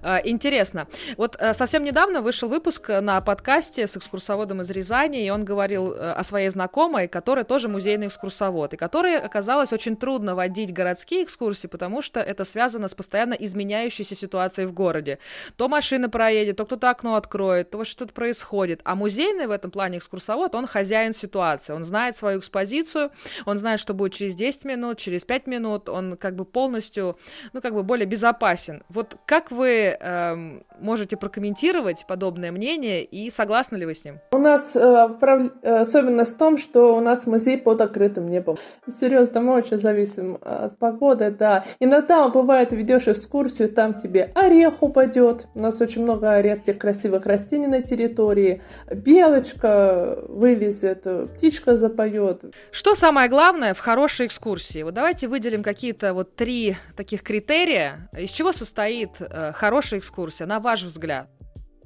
э, 0.01 0.17
интересно. 0.23 0.87
Вот 1.17 1.37
э, 1.39 1.53
совсем 1.53 1.83
недавно 1.83 2.21
вышел 2.21 2.49
выпуск 2.49 2.89
на 2.89 3.21
подкасте 3.21 3.85
с 3.85 3.95
экскурсоводом 3.95 4.61
из 4.61 4.71
Рязани, 4.71 5.23
и 5.23 5.29
он 5.29 5.45
говорил 5.45 5.93
э, 5.93 6.13
о 6.13 6.23
своей 6.23 6.49
знакомой, 6.49 7.07
которая 7.07 7.45
тоже 7.45 7.69
музейный 7.69 8.07
экскурсовод, 8.07 8.73
и 8.73 8.77
которой 8.77 9.19
оказалось 9.19 9.71
очень 9.71 9.95
трудно 9.97 10.33
водить 10.33 10.73
городские 10.73 11.23
экскурсии, 11.23 11.67
потому 11.67 12.01
что 12.01 12.19
это 12.19 12.45
связано 12.45 12.87
с 12.87 12.95
постоянно 12.95 13.35
изменяющейся 13.35 14.15
ситуацией 14.15 14.65
в 14.65 14.73
городе. 14.73 15.19
То 15.57 15.69
машина 15.69 16.09
проедет, 16.09 16.57
то 16.57 16.65
кто-то 16.65 16.89
окно 16.89 17.15
откроет, 17.15 17.69
то 17.69 17.85
что-то 17.85 18.13
происходит. 18.13 18.81
А 18.83 18.95
музейный 18.95 19.45
в 19.45 19.51
этом 19.51 19.69
плане 19.69 19.99
экскурсовод, 19.99 20.55
он 20.55 20.65
хозяин 20.65 21.13
ситуации, 21.13 21.73
он 21.73 21.83
знает 21.83 22.15
свою 22.15 22.39
экспозицию, 22.39 23.11
он 23.45 23.57
знает, 23.57 23.79
что 23.79 23.93
будет 23.93 24.13
через 24.13 24.35
10 24.35 24.65
минут, 24.65 24.97
через 24.97 25.23
5 25.25 25.47
минут, 25.47 25.89
он 25.89 26.17
как 26.17 26.35
бы 26.35 26.45
полностью, 26.45 27.17
ну, 27.53 27.61
как 27.61 27.73
бы 27.73 27.83
более 27.83 28.05
безопасен. 28.05 28.83
Вот 28.89 29.17
как 29.25 29.51
вы 29.51 29.97
э, 29.99 30.61
можете 30.79 31.17
прокомментировать 31.17 32.05
подобное 32.07 32.51
мнение 32.51 33.03
и 33.03 33.29
согласны 33.29 33.77
ли 33.77 33.85
вы 33.85 33.93
с 33.93 34.05
ним? 34.05 34.19
У 34.31 34.37
нас 34.37 34.75
э, 34.75 35.09
прав... 35.19 35.51
особенность 35.63 36.35
в 36.35 36.37
том, 36.37 36.57
что 36.57 36.95
у 36.95 36.99
нас 36.99 37.27
музей 37.27 37.57
под 37.57 37.81
открытым 37.81 38.27
небом. 38.27 38.57
Серьезно, 38.87 39.41
мы 39.41 39.53
очень 39.53 39.77
зависим 39.77 40.37
от 40.41 40.77
погоды, 40.77 41.31
да. 41.31 41.65
Иногда 41.79 42.27
бывает, 42.29 42.73
ведешь 42.73 43.07
экскурсию, 43.07 43.69
там 43.69 43.99
тебе 43.99 44.31
орех 44.35 44.81
упадет. 44.81 45.47
У 45.53 45.59
нас 45.59 45.81
очень 45.81 46.03
много 46.03 46.39
редких 46.39 46.77
красивых 46.77 47.25
растений 47.25 47.67
на 47.67 47.81
территории. 47.81 48.61
Белочка 48.89 50.19
вылезет, 50.27 51.05
птичка 51.35 51.75
запоет. 51.75 52.43
Что 52.71 52.95
самое 52.95 53.29
главное 53.33 53.73
в 53.73 53.79
хорошей 53.79 54.27
экскурсии? 54.27 54.83
Вот 54.83 54.93
давайте 54.93 55.27
выделим 55.27 55.63
какие-то 55.63 56.13
вот 56.13 56.35
три 56.35 56.75
таких 56.95 57.23
критерия. 57.23 58.07
Из 58.15 58.29
чего 58.29 58.51
состоит 58.51 59.09
э, 59.19 59.51
хорошая 59.53 59.99
экскурсия, 60.01 60.45
на 60.45 60.59
ваш 60.59 60.83
взгляд? 60.83 61.27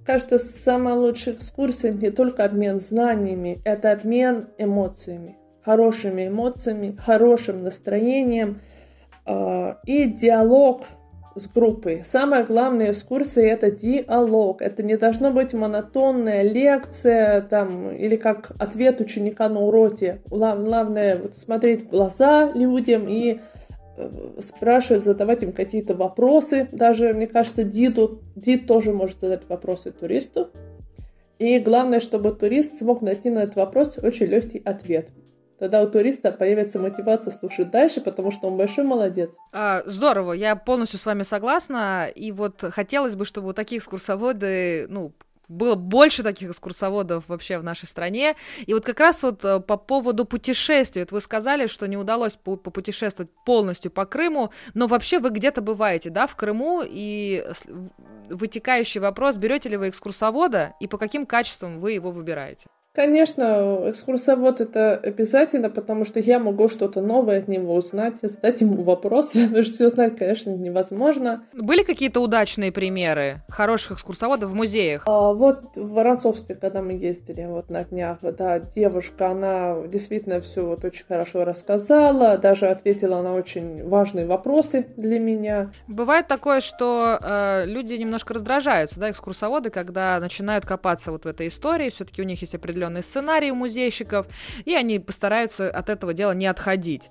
Кажется, 0.06 0.40
самая 0.40 0.96
лучшая 0.96 1.36
экскурсия 1.36 1.94
не 1.94 2.12
только 2.12 2.44
обмен 2.44 2.82
знаниями, 2.82 3.62
это 3.64 3.94
обмен 3.94 4.50
эмоциями, 4.58 5.38
хорошими 5.64 6.28
эмоциями, 6.28 6.98
хорошим 6.98 7.64
настроением 7.64 8.60
э, 9.26 9.76
и 9.86 10.04
диалог 10.04 10.84
с 11.40 11.48
группой. 11.48 12.04
Самая 12.04 12.46
главная 12.46 12.92
экскурсия– 12.92 13.44
это 13.54 13.72
диалог. 13.72 14.62
Это 14.62 14.84
не 14.84 14.98
должно 14.98 15.32
быть 15.32 15.54
монотонная 15.54 16.44
лекция 16.44 17.42
там, 17.42 17.92
или 17.96 18.16
как 18.16 18.52
ответ 18.60 19.02
ученика 19.02 19.50
на 19.50 19.62
уроке. 19.62 20.22
Главное 20.30 21.18
вот, 21.18 21.36
смотреть 21.36 21.84
в 21.84 21.90
глаза 21.90 22.52
людям 22.54 23.08
и 23.08 23.40
э, 23.98 24.10
спрашивать, 24.42 25.04
задавать 25.04 25.44
им 25.44 25.52
какие-то 25.52 25.94
вопросы. 25.94 26.68
Даже, 26.72 27.14
мне 27.14 27.28
кажется, 27.28 27.64
Диду, 27.64 28.22
Дид 28.36 28.68
тоже 28.68 28.94
может 28.94 29.20
задать 29.20 29.42
вопросы 29.48 29.92
туристу. 29.92 30.50
И 31.40 31.60
главное, 31.60 32.00
чтобы 32.00 32.32
турист 32.32 32.80
смог 32.80 33.02
найти 33.02 33.30
на 33.30 33.40
этот 33.40 33.56
вопрос 33.58 33.98
очень 34.02 34.26
легкий 34.26 34.62
ответ. 34.66 35.10
Тогда 35.60 35.82
у 35.82 35.90
туриста 35.90 36.32
появится 36.32 36.80
мотивация 36.80 37.32
слушать 37.32 37.72
дальше, 37.72 38.00
потому 38.00 38.32
что 38.32 38.48
он 38.48 38.58
большой 38.58 38.86
молодец. 38.86 39.36
А, 39.52 39.82
здорово, 39.86 40.34
я 40.34 40.56
полностью 40.56 41.00
с 41.00 41.06
вами 41.06 41.24
согласна. 41.24 42.08
И 42.14 42.32
вот 42.32 42.64
хотелось 42.70 43.16
бы, 43.16 43.26
чтобы 43.26 43.48
вот 43.48 43.56
такие 43.56 43.80
экскурсоводы, 43.80 44.86
ну, 44.90 45.14
было 45.48 45.76
больше 45.76 46.24
таких 46.24 46.50
экскурсоводов 46.50 47.24
вообще 47.28 47.58
в 47.58 47.64
нашей 47.64 47.88
стране. 47.88 48.36
И 48.66 48.74
вот 48.74 48.86
как 48.86 49.00
раз 49.00 49.24
вот 49.24 49.44
э, 49.46 49.60
по 49.60 49.78
поводу 49.78 50.26
путешествий, 50.26 51.04
вот 51.04 51.12
вы 51.12 51.22
сказали, 51.22 51.68
что 51.68 51.88
не 51.88 51.98
удалось 51.98 52.36
попутешествовать 52.36 53.32
полностью 53.46 53.90
по 53.90 54.06
Крыму, 54.06 54.52
но 54.74 54.88
вообще 54.88 55.20
вы 55.20 55.30
где-то 55.30 55.62
бываете, 55.62 56.10
да, 56.10 56.28
в 56.28 56.36
Крыму, 56.36 56.84
и 56.86 57.46
вытекающий 58.30 59.00
вопрос, 59.00 59.38
берете 59.38 59.70
ли 59.70 59.78
вы 59.78 59.90
экскурсовода 59.90 60.74
и 60.80 60.88
по 60.88 60.98
каким 60.98 61.26
качествам 61.26 61.80
вы 61.80 61.94
его 61.94 62.12
выбираете? 62.12 62.68
Конечно, 62.98 63.84
экскурсовод 63.92 64.60
это 64.60 64.96
обязательно, 64.96 65.70
потому 65.70 66.04
что 66.04 66.20
я 66.20 66.40
могу 66.40 66.68
что-то 66.68 67.00
новое 67.00 67.38
от 67.38 67.48
него 67.48 67.76
узнать, 67.76 68.16
задать 68.24 68.62
ему 68.62 68.82
вопросы, 68.82 69.44
потому 69.46 69.64
что 69.64 69.74
все 69.76 69.90
знать, 69.90 70.18
конечно, 70.18 70.50
невозможно. 70.50 71.44
Были 71.54 71.84
какие-то 71.84 72.22
удачные 72.22 72.72
примеры 72.72 73.44
хороших 73.50 73.92
экскурсоводов 73.92 74.50
в 74.50 74.56
музеях? 74.56 75.04
А, 75.06 75.32
вот 75.34 75.76
в 75.76 75.94
Воронцовске, 75.94 76.56
когда 76.56 76.82
мы 76.82 76.94
ездили 76.94 77.46
вот 77.46 77.70
на 77.70 77.84
днях, 77.84 78.18
да, 78.24 78.58
девушка, 78.58 79.30
она 79.30 79.76
действительно 79.86 80.42
все 80.42 80.66
вот 80.66 80.84
очень 80.84 81.06
хорошо 81.06 81.46
рассказала, 81.46 82.40
даже 82.40 82.66
ответила 82.66 83.22
на 83.22 83.36
очень 83.36 83.88
важные 83.88 84.26
вопросы 84.26 84.88
для 84.98 85.20
меня. 85.20 85.70
Бывает 85.88 86.28
такое, 86.28 86.62
что 86.62 87.20
э, 87.22 87.66
люди 87.68 87.94
немножко 87.94 88.34
раздражаются, 88.34 89.00
да, 89.00 89.12
экскурсоводы, 89.12 89.70
когда 89.70 90.20
начинают 90.20 90.66
копаться 90.66 91.12
вот 91.12 91.26
в 91.26 91.28
этой 91.28 91.50
истории, 91.50 91.92
все-таки 91.92 92.24
у 92.24 92.26
них 92.26 92.42
есть 92.42 92.56
определенные 92.56 92.87
определенный 92.88 93.04
сценарий 93.04 93.52
у 93.52 93.56
музейщиков, 93.56 94.28
и 94.66 94.76
они 94.76 95.00
постараются 95.00 95.70
от 95.70 95.90
этого 95.90 96.14
дела 96.14 96.34
не 96.34 96.48
отходить. 96.48 97.10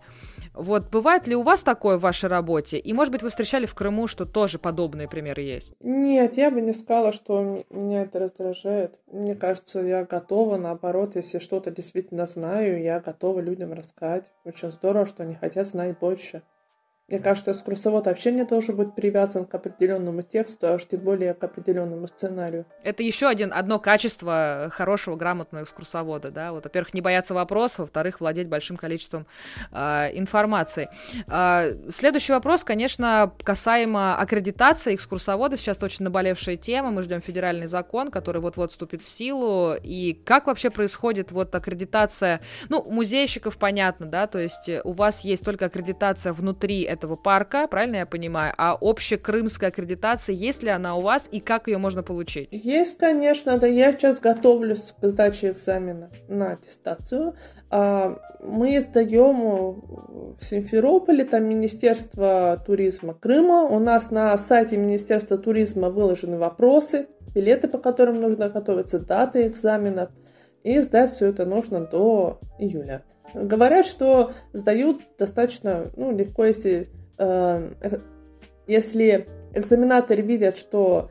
Вот 0.55 0.91
бывает 0.91 1.27
ли 1.27 1.37
у 1.37 1.43
вас 1.43 1.61
такое 1.61 1.99
в 1.99 2.01
вашей 2.01 2.31
работе? 2.31 2.79
И, 2.79 2.95
может 2.95 3.13
быть, 3.13 3.23
вы 3.23 3.29
встречали 3.29 3.67
в 3.67 3.75
Крыму, 3.75 4.07
что 4.07 4.25
тоже 4.25 4.59
подобные 4.59 5.07
примеры 5.07 5.43
есть? 5.43 5.75
Нет, 5.81 6.39
я 6.39 6.51
бы 6.51 6.63
не 6.63 6.73
сказала, 6.73 7.13
что 7.13 7.63
меня 7.69 8.03
это 8.03 8.21
раздражает. 8.21 8.99
Мне 9.13 9.35
кажется, 9.35 9.81
я 9.81 10.05
готова, 10.05 10.57
наоборот, 10.57 11.15
если 11.15 11.41
что-то 11.41 11.71
действительно 11.71 12.25
знаю, 12.25 12.81
я 12.83 13.01
готова 13.01 13.41
людям 13.41 13.75
рассказать. 13.75 14.33
Очень 14.45 14.71
здорово, 14.71 15.05
что 15.05 15.25
они 15.25 15.35
хотят 15.35 15.67
знать 15.67 15.99
больше. 15.99 16.43
Мне 17.09 17.21
кажется, 17.21 17.53
экскурсовод 17.53 18.07
вообще 18.07 18.33
не 18.33 18.45
должен 18.45 18.75
быть 18.75 18.97
привязан 18.97 19.47
к 19.47 19.55
определенному 19.55 20.23
тексту, 20.23 20.67
а 20.67 20.75
уж 20.75 20.87
тем 20.87 20.99
более 21.01 21.35
к 21.35 21.45
определенному 21.45 22.09
сценарию. 22.09 22.67
Это 22.83 23.05
еще 23.05 23.29
один, 23.29 23.53
одно 23.53 23.79
качество 23.79 24.73
хорошего, 24.73 25.15
грамотного 25.15 25.63
экскурсовода, 25.63 26.33
да, 26.33 26.51
вот, 26.51 26.65
во-первых, 26.65 26.95
не 26.95 27.01
бояться 27.01 27.33
вопросов, 27.33 27.79
во-вторых, 27.79 28.19
владеть 28.19 28.49
большим 28.49 28.77
количеством 28.77 29.25
э, 29.71 30.19
информации. 30.19 30.89
Э, 31.29 31.91
следующий 31.91 32.33
вопрос, 32.33 32.65
конечно, 32.65 33.33
касаемо 33.45 34.17
аккредитации 34.17 34.97
экскурсовода, 34.97 35.57
сейчас 35.57 35.81
очень 35.85 36.05
наболевшая 36.05 36.57
тема, 36.57 36.91
мы 36.91 37.03
ждем 37.03 37.21
федеральный 37.21 37.69
закон, 37.69 38.11
который 38.11 38.41
вот-вот 38.41 38.73
вступит 38.73 39.03
в 39.03 39.09
силу, 39.09 39.77
и 39.81 40.13
как 40.13 40.49
вообще 40.49 40.71
происходит 40.71 41.31
вот 41.31 41.55
аккредитация, 41.55 42.41
ну, 42.69 42.83
музейщиков 42.83 43.59
понятно, 43.59 44.07
да, 44.07 44.27
то 44.27 44.41
есть 44.41 44.69
у 44.83 44.91
вас 44.91 45.21
есть 45.21 45.45
только 45.45 45.67
аккредитация 45.67 46.33
внутри 46.33 46.96
этого 46.97 47.17
парка, 47.17 47.67
правильно 47.69 47.97
я 47.97 48.07
понимаю? 48.07 48.53
А 48.59 48.75
общая 48.75 49.17
крымская 49.17 49.71
аккредитация, 49.71 50.35
есть 50.35 50.63
ли 50.63 50.71
она 50.71 50.97
у 50.97 51.03
вас 51.03 51.29
и 51.31 51.41
как 51.41 51.69
ее 51.69 51.79
можно 51.79 52.03
получить? 52.03 52.49
Есть, 52.51 52.99
конечно, 52.99 53.57
да. 53.59 53.67
Я 53.67 53.93
сейчас 53.93 54.21
готовлюсь 54.21 54.95
к 55.01 55.07
сдаче 55.07 55.51
экзамена 55.51 56.11
на 56.29 56.53
аттестацию. 56.53 57.35
А, 57.71 58.17
мы 58.41 58.81
сдаем 58.81 60.37
в 60.39 60.45
Симферополе, 60.45 61.25
там 61.25 61.45
Министерство 61.45 62.63
туризма 62.65 63.15
Крыма. 63.15 63.63
У 63.65 63.79
нас 63.79 64.11
на 64.11 64.37
сайте 64.39 64.77
Министерства 64.77 65.39
туризма 65.39 65.91
выложены 65.91 66.39
вопросы, 66.39 67.07
билеты, 67.35 67.69
по 67.69 67.79
которым 67.79 68.21
нужно 68.21 68.49
готовиться, 68.49 68.99
даты 68.99 69.47
экзаменов. 69.47 70.11
И 70.63 70.81
сдать 70.81 71.13
все 71.13 71.27
это 71.27 71.47
нужно 71.47 71.81
до 71.81 72.41
июля. 72.59 73.05
Говорят, 73.35 73.87
что 73.87 74.33
сдают 74.53 75.01
достаточно 75.19 75.91
ну, 75.97 76.17
легко, 76.17 76.45
если, 76.45 76.89
э, 77.19 77.71
если 78.67 79.29
экзаменаторы 79.55 80.23
видят, 80.23 80.57
что 80.57 81.11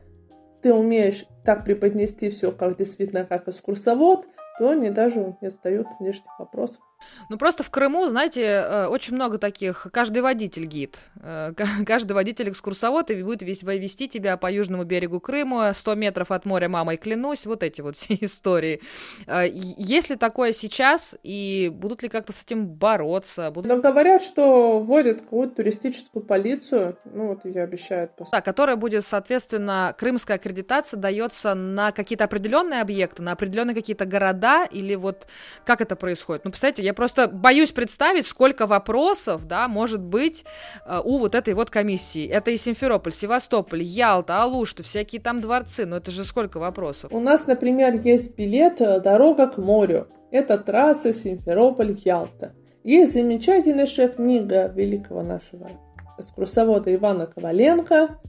ты 0.61 0.73
умеешь 0.73 1.25
так 1.43 1.63
преподнести 1.63 2.29
все, 2.29 2.51
как 2.51 2.77
действительно, 2.77 3.25
как 3.25 3.47
экскурсовод, 3.47 4.25
то 4.57 4.69
они 4.69 4.89
даже 4.89 5.35
не 5.41 5.49
задают 5.49 5.87
лишних 5.99 6.39
вопросов. 6.39 6.81
Ну, 7.29 7.37
просто 7.37 7.63
в 7.63 7.69
Крыму, 7.69 8.07
знаете, 8.09 8.41
э, 8.41 8.87
очень 8.87 9.15
много 9.15 9.37
таких, 9.37 9.87
каждый 9.91 10.21
водитель 10.21 10.65
гид, 10.65 10.99
э, 11.21 11.53
каждый 11.85 12.13
водитель 12.13 12.49
экскурсовод 12.49 13.11
и 13.11 13.23
будет 13.23 13.41
вести 13.41 14.07
тебя 14.07 14.37
по 14.37 14.51
южному 14.51 14.83
берегу 14.83 15.19
Крыма, 15.19 15.73
100 15.73 15.95
метров 15.95 16.31
от 16.31 16.45
моря 16.45 16.69
мамой 16.69 16.97
клянусь, 16.97 17.45
вот 17.45 17.63
эти 17.63 17.81
вот 17.81 17.95
все 17.97 18.17
истории. 18.21 18.81
Э, 19.27 19.45
есть 19.51 20.09
ли 20.09 20.15
такое 20.15 20.53
сейчас, 20.53 21.15
и 21.23 21.71
будут 21.73 22.03
ли 22.03 22.09
как-то 22.09 22.33
с 22.33 22.43
этим 22.43 22.67
бороться? 22.67 23.51
Будут... 23.51 23.71
Но 23.71 23.81
говорят, 23.81 24.21
что 24.21 24.79
вводят 24.79 25.21
какую-то 25.21 25.55
туристическую 25.55 26.23
полицию, 26.23 26.97
ну, 27.05 27.27
вот 27.27 27.45
ее 27.45 27.63
обещают. 27.63 28.11
Да, 28.31 28.41
которая 28.41 28.75
будет, 28.75 29.05
соответственно, 29.05 29.95
крымская 29.97 30.37
аккредитация 30.37 30.99
дается 30.99 31.53
на 31.53 31.91
какие-то 31.91 32.23
определенные 32.23 32.81
объекты, 32.81 33.23
на 33.23 33.31
определенные 33.31 33.75
какие-то 33.75 34.05
города, 34.05 34.65
или 34.65 34.95
вот 34.95 35.27
как 35.65 35.81
это 35.81 35.95
происходит? 35.95 36.45
Ну, 36.45 36.51
представляете, 36.51 36.83
я 36.83 36.93
просто 36.95 37.27
боюсь 37.27 37.71
представить, 37.71 38.25
сколько 38.25 38.65
вопросов, 38.65 39.45
да, 39.45 39.67
может 39.67 40.01
быть 40.01 40.45
э, 40.85 40.99
у 41.03 41.19
вот 41.19 41.35
этой 41.35 41.53
вот 41.53 41.69
комиссии. 41.69 42.27
Это 42.27 42.51
и 42.51 42.57
Симферополь, 42.57 43.13
Севастополь, 43.13 43.83
Ялта, 43.83 44.41
Алушта, 44.41 44.83
всякие 44.83 45.21
там 45.21 45.41
дворцы. 45.41 45.85
Ну 45.85 45.97
это 45.97 46.09
же 46.11 46.23
сколько 46.23 46.57
вопросов. 46.57 47.11
У 47.13 47.19
нас, 47.19 47.47
например, 47.47 48.01
есть 48.03 48.35
билет 48.37 48.81
э, 48.81 48.99
«Дорога 48.99 49.47
к 49.47 49.57
морю». 49.57 50.07
Это 50.31 50.57
трасса 50.57 51.13
Симферополь-Ялта. 51.13 52.53
Есть 52.83 53.13
замечательная 53.13 53.87
книга 54.07 54.71
великого 54.75 55.23
нашего 55.23 55.69
экскурсовода 56.17 56.93
Ивана 56.93 57.27
Коваленко 57.27 58.19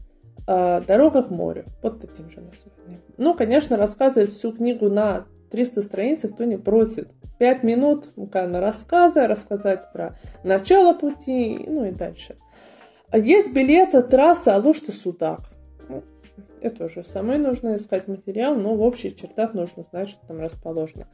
э, 0.47 0.81
«Дорога 0.87 1.23
к 1.23 1.31
морю». 1.31 1.65
Под 1.83 2.01
таким 2.01 2.31
же 2.31 2.41
названием. 2.41 3.03
Ну, 3.17 3.35
конечно, 3.35 3.77
рассказывает 3.77 4.33
всю 4.33 4.53
книгу 4.53 4.89
на 4.89 5.27
300 5.51 5.83
страниц, 5.83 6.23
кто 6.33 6.45
не 6.45 6.57
просит. 6.57 7.09
Пять 7.39 7.63
минут 7.63 8.07
буквально 8.17 8.61
рассказа, 8.61 9.29
рассказать 9.29 9.93
про 9.93 10.19
начало 10.43 10.95
пути, 10.95 11.65
ну 11.67 11.85
и 11.85 11.91
дальше. 11.91 12.37
Есть 13.13 13.55
билеты 13.55 14.03
трасса 14.03 14.57
Алушта-Судак. 14.57 15.41
Ну, 15.89 16.03
это 16.61 16.87
уже 16.87 17.05
самое 17.05 17.39
нужно 17.39 17.77
искать 17.77 18.09
материал, 18.09 18.55
но 18.55 18.75
в 18.75 18.83
общих 18.83 19.17
чертах 19.17 19.55
нужно 19.55 19.85
знать, 19.91 20.09
что 20.09 20.27
там 20.27 20.41
расположено. 20.41 21.07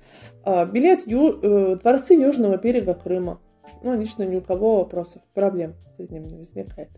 А, 0.44 0.64
билет 0.64 1.06
ю, 1.06 1.38
э, 1.42 1.76
дворцы 1.76 2.14
Южного 2.14 2.56
берега 2.56 2.94
Крыма. 2.94 3.40
Ну, 3.82 3.98
лично 3.98 4.22
ни 4.22 4.36
у 4.36 4.40
кого 4.40 4.76
вопросов, 4.78 5.22
проблем 5.34 5.74
с 5.96 6.00
этим 6.00 6.22
не 6.22 6.36
возникает. 6.36 6.88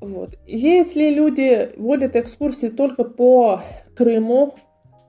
Вот. 0.00 0.30
Если 0.46 1.10
люди 1.10 1.70
водят 1.76 2.14
экскурсии 2.16 2.68
только 2.68 3.04
по 3.04 3.62
Крыму, 3.96 4.54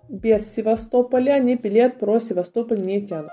без 0.09 0.53
Севастополя 0.53 1.33
они 1.33 1.55
билет 1.55 1.99
про 1.99 2.19
Севастополь 2.19 2.81
не 2.81 3.05
тянут. 3.05 3.31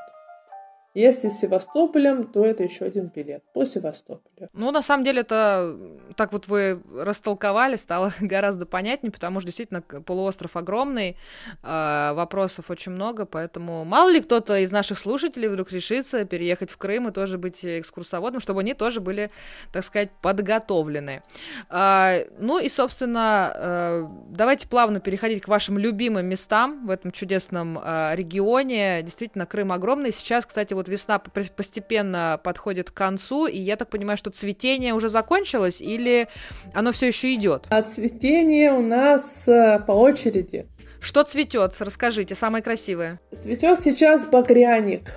Если 0.94 1.30
с 1.30 1.40
Севастополем, 1.40 2.26
то 2.26 2.44
это 2.44 2.64
еще 2.64 2.84
один 2.84 3.06
билет 3.06 3.42
по 3.54 3.64
Севастополю. 3.64 4.48
Ну, 4.52 4.70
на 4.70 4.82
самом 4.82 5.04
деле, 5.04 5.22
это 5.22 5.74
так 6.16 6.32
вот 6.32 6.48
вы 6.48 6.82
растолковали, 6.94 7.76
стало 7.76 8.12
гораздо 8.20 8.66
понятнее, 8.66 9.10
потому 9.10 9.40
что 9.40 9.46
действительно 9.46 9.80
полуостров 9.80 10.54
огромный, 10.56 11.16
э, 11.62 12.12
вопросов 12.12 12.68
очень 12.68 12.92
много, 12.92 13.24
поэтому 13.24 13.84
мало 13.84 14.10
ли 14.10 14.20
кто-то 14.20 14.58
из 14.58 14.70
наших 14.70 14.98
слушателей 14.98 15.48
вдруг 15.48 15.72
решится 15.72 16.26
переехать 16.26 16.70
в 16.70 16.76
Крым 16.76 17.08
и 17.08 17.12
тоже 17.12 17.38
быть 17.38 17.64
экскурсоводом, 17.64 18.40
чтобы 18.40 18.60
они 18.60 18.74
тоже 18.74 19.00
были, 19.00 19.30
так 19.72 19.84
сказать, 19.84 20.10
подготовлены. 20.20 21.22
Э, 21.70 22.26
ну 22.38 22.58
и, 22.58 22.68
собственно, 22.68 23.52
э, 23.54 24.06
давайте 24.28 24.68
плавно 24.68 25.00
переходить 25.00 25.42
к 25.42 25.48
вашим 25.48 25.78
любимым 25.78 26.26
местам 26.26 26.86
в 26.86 26.90
этом 26.90 27.12
чудесном 27.12 27.78
регионе. 27.78 29.02
Действительно, 29.02 29.46
Крым 29.46 29.72
огромный. 29.72 30.12
Сейчас, 30.12 30.44
кстати, 30.44 30.74
вот 30.74 30.81
вот 30.82 30.88
весна 30.88 31.18
постепенно 31.20 32.40
подходит 32.42 32.90
к 32.90 32.94
концу, 32.94 33.46
и 33.46 33.58
я 33.58 33.76
так 33.76 33.88
понимаю, 33.88 34.16
что 34.16 34.30
цветение 34.30 34.94
уже 34.94 35.08
закончилось, 35.08 35.80
или 35.80 36.28
оно 36.74 36.90
все 36.92 37.06
еще 37.06 37.32
идет? 37.34 37.66
А 37.70 37.82
цветение 37.82 38.72
у 38.72 38.82
нас 38.82 39.46
э, 39.46 39.78
по 39.86 39.92
очереди. 39.92 40.66
Что 41.00 41.22
цветет? 41.22 41.74
Расскажите, 41.78 42.34
самое 42.34 42.64
красивое. 42.64 43.20
Цветет 43.30 43.80
сейчас 43.80 44.26
багряник 44.26 45.12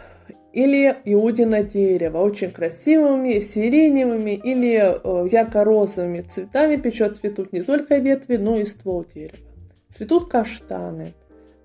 или 0.53 0.95
иудино 1.05 1.63
дерево, 1.63 2.19
очень 2.19 2.51
красивыми, 2.51 3.39
сиреневыми 3.39 4.31
или 4.31 4.75
э, 4.77 5.27
ярко-розовыми 5.31 6.21
цветами 6.21 6.75
печет 6.75 7.15
цветут 7.15 7.51
не 7.53 7.63
только 7.63 7.97
ветви, 7.97 8.37
но 8.37 8.55
и 8.55 8.65
ствол 8.65 9.03
дерева. 9.03 9.37
Цветут 9.89 10.29
каштаны, 10.29 11.13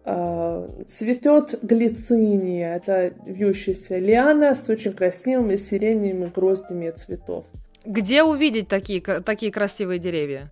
цветет 0.04 1.58
глициния, 1.62 2.76
это 2.76 3.12
вьющаяся 3.26 3.98
лиана 3.98 4.54
с 4.54 4.68
очень 4.68 4.92
красивыми 4.92 5.56
сиреневыми 5.56 6.30
гроздями 6.34 6.90
цветов. 6.90 7.46
Где 7.84 8.22
увидеть 8.22 8.68
такие, 8.68 9.00
такие 9.00 9.52
красивые 9.52 9.98
деревья? 9.98 10.50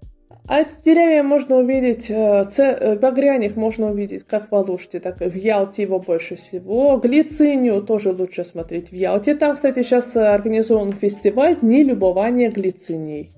А 0.49 0.63
эти 0.63 0.71
деревья 0.83 1.23
можно 1.23 1.57
увидеть, 1.57 2.11
э, 2.11 2.47
э, 2.59 2.99
багряник 2.99 3.55
можно 3.55 3.91
увидеть 3.91 4.25
как 4.25 4.51
в 4.51 4.55
Алуште, 4.55 4.99
так 4.99 5.21
и 5.21 5.29
в 5.29 5.35
Ялте 5.35 5.83
его 5.83 5.99
больше 5.99 6.37
всего. 6.37 6.97
Глицинию 6.97 7.83
тоже 7.83 8.13
лучше 8.13 8.45
смотреть 8.45 8.91
в 8.91 8.95
Ялте. 8.95 9.35
Там, 9.35 9.57
кстати, 9.57 9.83
сейчас 9.83 10.17
организован 10.17 10.93
фестиваль 10.93 11.57
Дни 11.61 11.85
любования 11.85 12.51
глицинией. 12.51 13.31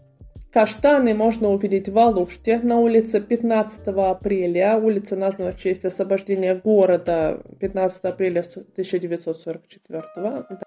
Каштаны 0.53 1.15
можно 1.15 1.51
увидеть 1.51 1.89
в 1.89 1.99
Алуште 1.99 2.59
на 2.59 2.81
улице 2.81 3.21
15 3.21 3.87
апреля. 3.87 4.79
Улица 4.79 5.17
названа 5.17 5.53
в 5.53 5.61
честь 5.61 5.85
освобождения 5.85 6.55
города 6.57 7.41
15 7.61 8.05
апреля 8.05 8.41
1944. 8.41 10.03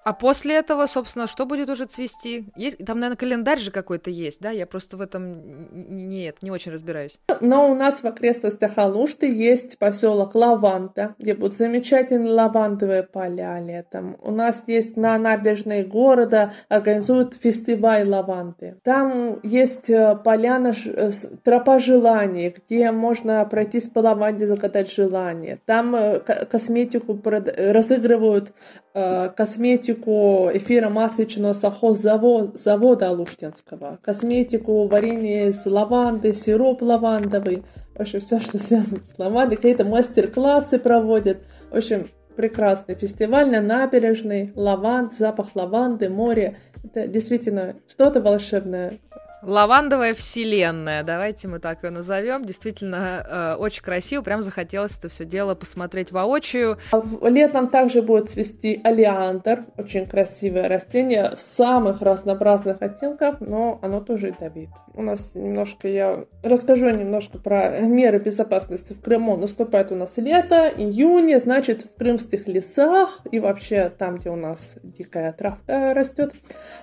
А 0.04 0.14
после 0.14 0.56
этого, 0.56 0.86
собственно, 0.86 1.28
что 1.28 1.46
будет 1.46 1.70
уже 1.70 1.86
цвести? 1.86 2.46
Есть, 2.56 2.78
там, 2.86 3.00
наверное, 3.00 3.18
календарь 3.18 3.60
же 3.60 3.72
какой-то 3.72 4.10
есть, 4.10 4.40
да? 4.40 4.52
Я 4.52 4.66
просто 4.66 4.96
в 4.96 5.02
этом 5.02 5.68
нет, 5.74 6.38
не 6.42 6.52
очень 6.52 6.72
разбираюсь. 6.72 7.20
Но 7.42 7.70
у 7.70 7.76
нас 7.76 8.04
в 8.04 8.06
окрестностях 8.06 8.78
Алушты 8.78 9.28
есть 9.34 9.78
поселок 9.80 10.34
Лаванта, 10.36 11.16
где 11.20 11.34
будут 11.34 11.58
замечательные 11.58 12.32
лавандовые 12.32 13.04
поля 13.04 13.60
летом. 13.60 14.18
У 14.22 14.32
нас 14.32 14.64
есть 14.68 14.96
на 14.96 15.18
набережной 15.18 15.84
города 15.84 16.54
организуют 16.70 17.34
фестиваль 17.34 18.08
лаванды. 18.08 18.78
Там 18.84 19.40
есть 19.44 19.73
есть 19.74 19.90
э, 19.90 20.16
поляна, 20.24 20.74
э, 20.86 21.12
тропа 21.44 21.80
желаний, 21.80 22.56
где 22.56 22.92
можно 22.92 23.44
пройтись 23.46 23.88
по 23.88 24.00
лаванде, 24.00 24.48
загадать 24.48 24.92
желание. 24.92 25.60
Там 25.66 25.96
э, 25.96 26.20
косметику 26.20 27.20
разыгрывают 27.24 28.54
косметику 28.94 30.52
эфира 30.54 30.90
масочного 30.90 31.54
совхозавода 31.54 32.56
завода 32.56 33.10
Алуштинского, 33.10 33.98
косметику 34.04 34.86
варенье 34.88 35.48
из 35.48 35.66
лаванды, 35.66 36.34
сироп 36.34 36.84
лавандовый, 36.84 37.64
в 37.96 38.02
общем, 38.02 38.22
все, 38.22 38.40
что 38.40 38.60
связано 38.60 39.02
с 39.04 39.18
лавандой, 39.18 39.56
какие-то 39.56 39.84
мастер-классы 39.86 40.78
проводят. 40.78 41.40
В 41.72 41.78
общем, 41.78 42.08
прекрасный 42.36 42.96
фестиваль 42.96 43.50
на 43.50 43.62
набережной, 43.62 44.52
лаванд, 44.56 45.14
запах 45.14 45.56
лаванды, 45.56 46.10
море. 46.10 46.58
Это 46.84 47.08
действительно 47.08 47.76
что-то 47.88 48.22
волшебное. 48.22 49.00
Лавандовая 49.46 50.14
вселенная, 50.14 51.04
давайте 51.04 51.50
мы 51.50 51.60
так 51.60 51.84
ее 51.84 51.90
назовем. 51.90 52.46
Действительно, 52.46 53.26
э, 53.28 53.56
очень 53.60 53.84
красиво, 53.84 54.22
прям 54.22 54.42
захотелось 54.42 54.98
это 54.98 55.10
все 55.10 55.26
дело 55.26 55.54
посмотреть 55.54 56.12
воочию. 56.12 56.78
А 56.92 57.02
летом 57.30 57.68
также 57.68 58.02
будет 58.02 58.30
цвести 58.30 58.80
алиандр, 58.84 59.66
очень 59.78 60.06
красивое 60.06 60.70
растение 60.70 61.34
самых 61.36 62.02
разнообразных 62.02 62.82
оттенков, 62.82 63.42
но 63.42 63.80
оно 63.82 64.00
тоже 64.00 64.28
ядовит. 64.28 64.70
У 64.96 65.02
нас 65.02 65.36
немножко, 65.36 65.88
я 65.88 66.26
расскажу 66.44 66.90
немножко 66.90 67.38
про 67.38 67.80
меры 67.80 68.20
безопасности 68.20 68.94
в 68.94 69.02
Крыму. 69.02 69.38
Наступает 69.38 69.92
у 69.92 69.96
нас 69.96 70.18
лето, 70.18 70.72
июнь, 70.76 71.40
значит, 71.40 71.84
в 71.84 71.96
крымских 71.98 72.48
лесах 72.48 73.22
и 73.32 73.40
вообще 73.40 73.90
там, 73.90 74.18
где 74.18 74.30
у 74.30 74.36
нас 74.36 74.78
дикая 74.84 75.32
травка 75.34 75.94
растет, 75.94 76.34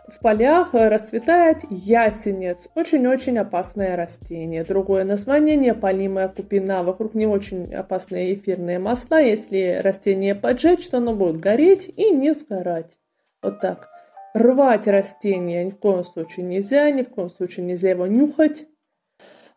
в 0.09 0.18
полях 0.20 0.70
расцветает 0.73 1.59
ясенец. 1.70 2.68
Очень-очень 2.75 3.38
опасное 3.38 3.96
растение. 3.96 4.64
Другое 4.64 5.05
название– 5.05 5.57
неопалимая 5.57 6.29
купина. 6.29 6.83
Вокруг 6.83 7.14
не 7.14 7.27
очень 7.27 7.75
опасные 7.75 8.35
эфирные 8.35 8.79
масла. 8.79 9.20
Если 9.20 9.81
растение 9.83 10.35
поджечь, 10.35 10.88
то 10.88 10.96
оно 10.96 11.14
будет 11.14 11.40
гореть 11.40 11.90
и 11.96 12.11
не 12.11 12.33
сгорать. 12.33 12.96
Вот 13.42 13.61
так. 13.61 13.89
Рвать 14.35 14.87
растение 14.87 15.64
ни 15.64 15.71
в 15.71 15.79
коем 15.79 16.05
случае 16.05 16.47
нельзя, 16.47 16.90
ни 16.90 17.03
в 17.03 17.09
коем 17.09 17.31
случае 17.31 17.66
нельзя 17.66 17.90
его 17.90 18.07
нюхать. 18.07 18.66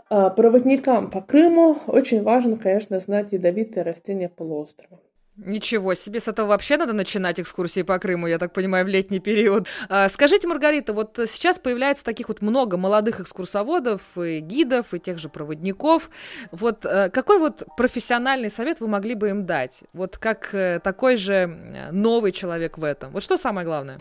А 0.09 0.29
проводникам 0.29 1.09
по 1.09 1.21
Крыму 1.21 1.77
очень 1.87 2.23
важно, 2.23 2.57
конечно, 2.57 2.99
знать 2.99 3.31
ядовитые 3.31 3.83
растения 3.83 4.29
полуострова. 4.29 4.99
Ничего 5.35 5.95
себе, 5.95 6.19
с 6.19 6.27
этого 6.27 6.45
вообще 6.49 6.77
надо 6.77 6.93
начинать 6.93 7.39
экскурсии 7.39 7.81
по 7.81 7.97
Крыму, 7.97 8.27
я 8.27 8.37
так 8.37 8.53
понимаю, 8.53 8.85
в 8.85 8.87
летний 8.87 9.19
период. 9.19 9.67
А, 9.89 10.07
скажите, 10.09 10.47
Маргарита, 10.47 10.93
вот 10.93 11.19
сейчас 11.27 11.57
появляется 11.57 12.03
таких 12.03 12.27
вот 12.27 12.41
много 12.41 12.77
молодых 12.77 13.19
экскурсоводов 13.19 14.01
и 14.15 14.39
гидов, 14.41 14.93
и 14.93 14.99
тех 14.99 15.17
же 15.17 15.29
проводников. 15.29 16.11
Вот 16.51 16.85
э, 16.85 17.09
какой 17.09 17.39
вот 17.39 17.63
профессиональный 17.75 18.51
совет 18.51 18.79
вы 18.79 18.87
могли 18.87 19.15
бы 19.15 19.29
им 19.29 19.47
дать? 19.47 19.83
Вот 19.93 20.19
как 20.19 20.53
э, 20.53 20.79
такой 20.83 21.15
же 21.15 21.47
новый 21.91 22.31
человек 22.31 22.77
в 22.77 22.83
этом. 22.83 23.11
Вот 23.11 23.23
что 23.23 23.37
самое 23.37 23.65
главное? 23.65 23.97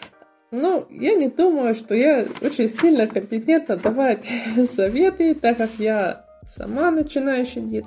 Ну, 0.52 0.86
я 0.90 1.14
не 1.14 1.28
думаю, 1.28 1.74
что 1.74 1.94
я 1.94 2.26
очень 2.42 2.68
сильно 2.68 3.06
компетентна 3.06 3.76
давать 3.76 4.30
советы, 4.66 5.34
так 5.34 5.56
как 5.56 5.70
я 5.78 6.26
сама 6.46 6.90
начинающий 6.90 7.62
гид. 7.62 7.86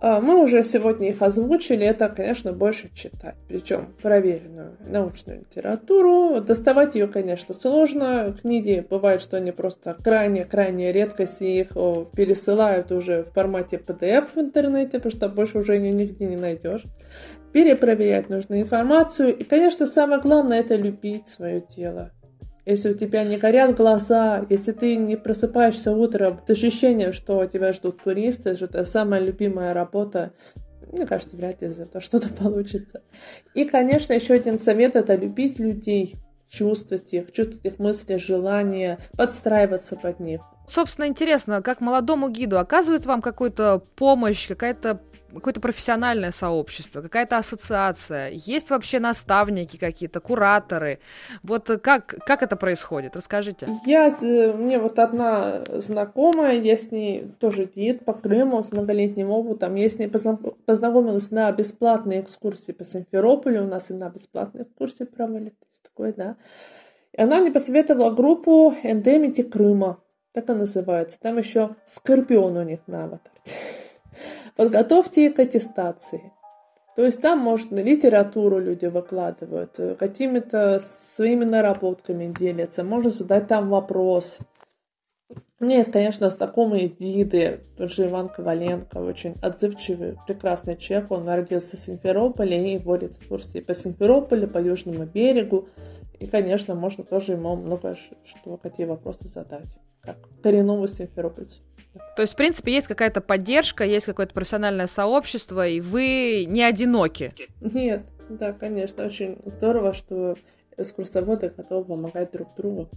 А, 0.00 0.20
мы 0.20 0.42
уже 0.42 0.64
сегодня 0.64 1.10
их 1.10 1.22
озвучили, 1.22 1.86
это, 1.86 2.08
конечно, 2.08 2.52
больше 2.52 2.90
читать, 2.94 3.36
причем 3.46 3.94
проверенную 4.02 4.76
научную 4.84 5.40
литературу. 5.40 6.40
Доставать 6.40 6.96
ее, 6.96 7.06
конечно, 7.06 7.54
сложно. 7.54 8.36
Книги 8.42 8.84
бывает, 8.90 9.22
что 9.22 9.36
они 9.36 9.52
просто 9.52 9.96
крайне-крайне 10.02 10.90
редкость, 10.90 11.42
и 11.42 11.60
их 11.60 11.68
пересылают 12.16 12.90
уже 12.90 13.22
в 13.22 13.32
формате 13.32 13.76
PDF 13.76 14.26
в 14.34 14.38
интернете, 14.38 14.98
потому 14.98 15.12
что 15.12 15.28
больше 15.28 15.58
уже 15.58 15.76
ее 15.76 15.92
нигде 15.92 16.26
не 16.26 16.36
найдешь. 16.36 16.82
Перепроверять 17.54 18.28
нужную 18.28 18.60
информацию. 18.60 19.34
И, 19.34 19.44
конечно, 19.44 19.86
самое 19.86 20.20
главное 20.20 20.60
это 20.60 20.76
любить 20.76 21.28
свое 21.28 21.62
тело 21.62 22.10
если 22.66 22.92
у 22.92 22.94
тебя 22.94 23.24
не 23.24 23.36
горят 23.36 23.76
глаза, 23.76 24.44
если 24.48 24.72
ты 24.72 24.96
не 24.96 25.16
просыпаешься 25.16 25.92
утром 25.92 26.40
с 26.44 26.50
ощущением, 26.50 27.12
что 27.12 27.44
тебя 27.44 27.72
ждут 27.72 28.02
туристы, 28.02 28.56
что 28.56 28.64
это 28.66 28.84
самая 28.84 29.20
любимая 29.20 29.74
работа, 29.74 30.32
мне 30.90 31.06
кажется, 31.06 31.36
вряд 31.36 31.60
ли 31.60 31.68
за 31.68 31.86
то 31.86 32.00
что-то 32.00 32.28
получится. 32.28 33.02
И, 33.54 33.64
конечно, 33.64 34.12
еще 34.12 34.34
один 34.34 34.58
совет– 34.58 34.96
это 34.96 35.14
любить 35.14 35.58
людей, 35.58 36.14
чувствовать 36.48 37.12
их, 37.12 37.32
чувствовать 37.32 37.64
их 37.64 37.78
мысли, 37.78 38.16
желания, 38.16 38.98
подстраиваться 39.16 39.96
под 39.96 40.20
них. 40.20 40.40
Собственно, 40.68 41.06
интересно, 41.06 41.60
как 41.60 41.80
молодому 41.80 42.30
гиду 42.30 42.58
оказывает 42.58 43.04
вам 43.04 43.20
какую-то 43.20 43.82
помощь, 43.96 44.48
какая-то 44.48 45.02
какое-то 45.34 45.60
профессиональное 45.60 46.30
сообщество, 46.30 47.02
какая-то 47.02 47.36
ассоциация? 47.36 48.30
Есть 48.32 48.70
вообще 48.70 49.00
наставники 49.00 49.76
какие-то, 49.76 50.20
кураторы? 50.20 50.98
Вот 51.42 51.70
как, 51.82 52.06
как 52.26 52.42
это 52.42 52.56
происходит? 52.56 53.16
Расскажите. 53.16 53.68
Я, 53.84 54.14
мне 54.20 54.78
вот 54.78 54.98
одна 54.98 55.62
знакомая, 55.68 56.60
я 56.60 56.76
с 56.76 56.90
ней 56.90 57.32
тоже 57.40 57.64
гид 57.64 58.04
по 58.04 58.12
Крыму 58.12 58.62
с 58.62 58.72
многолетним 58.72 59.30
опытом. 59.30 59.74
Я 59.74 59.88
с 59.88 59.98
ней 59.98 60.08
познакомилась 60.08 61.30
на 61.30 61.50
бесплатной 61.52 62.20
экскурсии 62.20 62.72
по 62.72 62.84
Симферополю. 62.84 63.64
У 63.64 63.66
нас 63.66 63.90
и 63.90 63.94
на 63.94 64.08
бесплатной 64.08 64.62
экскурсии 64.62 65.04
проводят. 65.04 65.54
Такое, 65.82 66.12
да. 66.12 66.36
И 67.12 67.20
она 67.20 67.40
мне 67.40 67.52
посоветовала 67.52 68.10
группу 68.10 68.74
Эндемити 68.82 69.42
Крыма. 69.42 70.00
Так 70.32 70.50
она 70.50 70.60
называется. 70.60 71.18
Там 71.20 71.38
еще 71.38 71.76
Скорпион 71.84 72.56
у 72.56 72.62
них 72.62 72.80
на 72.88 73.04
аватаре. 73.04 73.36
Подготовьте 74.56 75.30
к 75.30 75.38
аттестации. 75.40 76.32
То 76.94 77.04
есть 77.04 77.20
там, 77.20 77.40
может, 77.40 77.72
литературу 77.72 78.60
люди 78.60 78.86
выкладывают, 78.86 79.78
э, 79.78 79.96
какими-то 79.96 80.78
своими 80.78 81.44
наработками 81.44 82.32
делятся, 82.32 82.84
можно 82.84 83.10
задать 83.10 83.48
там 83.48 83.68
вопрос. 83.68 84.38
У 85.58 85.64
меня 85.64 85.78
есть, 85.78 85.90
конечно, 85.90 86.30
знакомые 86.30 86.86
гиды, 86.86 87.62
тот 87.76 87.90
же 87.90 88.06
Иван 88.06 88.28
Коваленко, 88.28 88.98
очень 88.98 89.34
отзывчивый, 89.42 90.18
прекрасный 90.26 90.76
человек. 90.76 91.10
Он 91.10 91.26
родился 91.26 91.76
в 91.76 91.80
Симферополе 91.80 92.74
и 92.74 92.78
водит 92.78 93.16
экскурсии 93.16 93.60
по 93.60 93.74
Симферополю, 93.74 94.46
по 94.46 94.58
Южному 94.58 95.04
берегу. 95.06 95.68
И, 96.20 96.26
конечно, 96.26 96.76
можно 96.76 97.02
тоже 97.02 97.32
ему 97.32 97.56
много 97.56 97.96
что, 97.96 98.56
какие 98.58 98.86
вопросы 98.86 99.26
задать, 99.26 99.66
как 100.00 100.16
коренному 100.42 100.86
симферопольцу. 100.86 101.62
То 102.16 102.22
есть, 102.22 102.34
в 102.34 102.36
принципе, 102.36 102.72
есть 102.72 102.86
какая-то 102.86 103.20
поддержка, 103.20 103.84
есть 103.84 104.06
какое-то 104.06 104.34
профессиональное 104.34 104.86
сообщество, 104.86 105.66
и 105.66 105.80
вы 105.80 106.44
не 106.48 106.62
одиноки. 106.62 107.34
Нет, 107.60 108.02
да, 108.28 108.52
конечно, 108.52 109.04
очень 109.04 109.38
здорово, 109.44 109.92
что 109.92 110.36
экскурсоводы 110.76 111.52
готовы 111.56 111.84
помогать 111.84 112.32
друг 112.32 112.48
другу. 112.56 112.88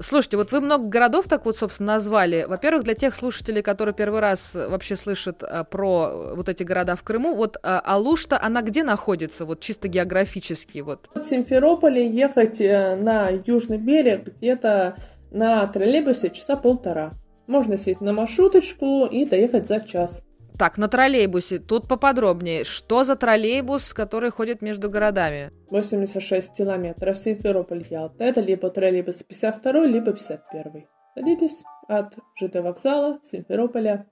Слушайте, 0.00 0.36
вот 0.36 0.52
вы 0.52 0.60
много 0.60 0.88
городов 0.88 1.26
так 1.28 1.44
вот, 1.44 1.56
собственно, 1.56 1.94
назвали. 1.94 2.46
Во-первых, 2.48 2.84
для 2.84 2.94
тех 2.94 3.14
слушателей, 3.14 3.62
которые 3.62 3.94
первый 3.94 4.20
раз 4.20 4.54
вообще 4.54 4.96
слышат 4.96 5.42
а, 5.42 5.64
про 5.64 6.34
вот 6.34 6.48
эти 6.48 6.62
города 6.62 6.96
в 6.96 7.02
Крыму, 7.02 7.34
вот 7.34 7.58
а, 7.62 7.80
Алушта, 7.80 8.40
она 8.40 8.62
где 8.62 8.82
находится, 8.82 9.44
вот 9.44 9.60
чисто 9.60 9.88
географически? 9.88 10.78
Вот? 10.78 11.08
От 11.14 11.24
Симферополя 11.24 12.02
ехать 12.02 12.60
э, 12.60 12.96
на 12.96 13.28
южный 13.28 13.78
берег 13.78 14.36
где-то 14.38 14.96
на 15.30 15.66
троллейбусе 15.66 16.30
часа 16.30 16.56
полтора. 16.56 17.12
Можно 17.46 17.76
сесть 17.76 18.00
на 18.00 18.12
маршруточку 18.12 19.06
и 19.06 19.24
доехать 19.24 19.66
за 19.66 19.80
час. 19.80 20.22
Так, 20.58 20.78
на 20.78 20.88
троллейбусе. 20.88 21.58
Тут 21.58 21.86
поподробнее. 21.86 22.64
Что 22.64 23.04
за 23.04 23.14
троллейбус, 23.14 23.92
который 23.92 24.30
ходит 24.30 24.62
между 24.62 24.88
городами? 24.88 25.52
86 25.70 26.54
километров. 26.54 27.16
Симферополь-Ялта. 27.18 28.24
Это 28.24 28.40
либо 28.40 28.70
троллейбус 28.70 29.22
52, 29.22 29.86
либо 29.86 30.12
51. 30.12 30.86
Садитесь 31.14 31.62
от 31.88 32.14
ЖД 32.40 32.56
вокзала 32.56 33.20
Симферополя. 33.22 34.06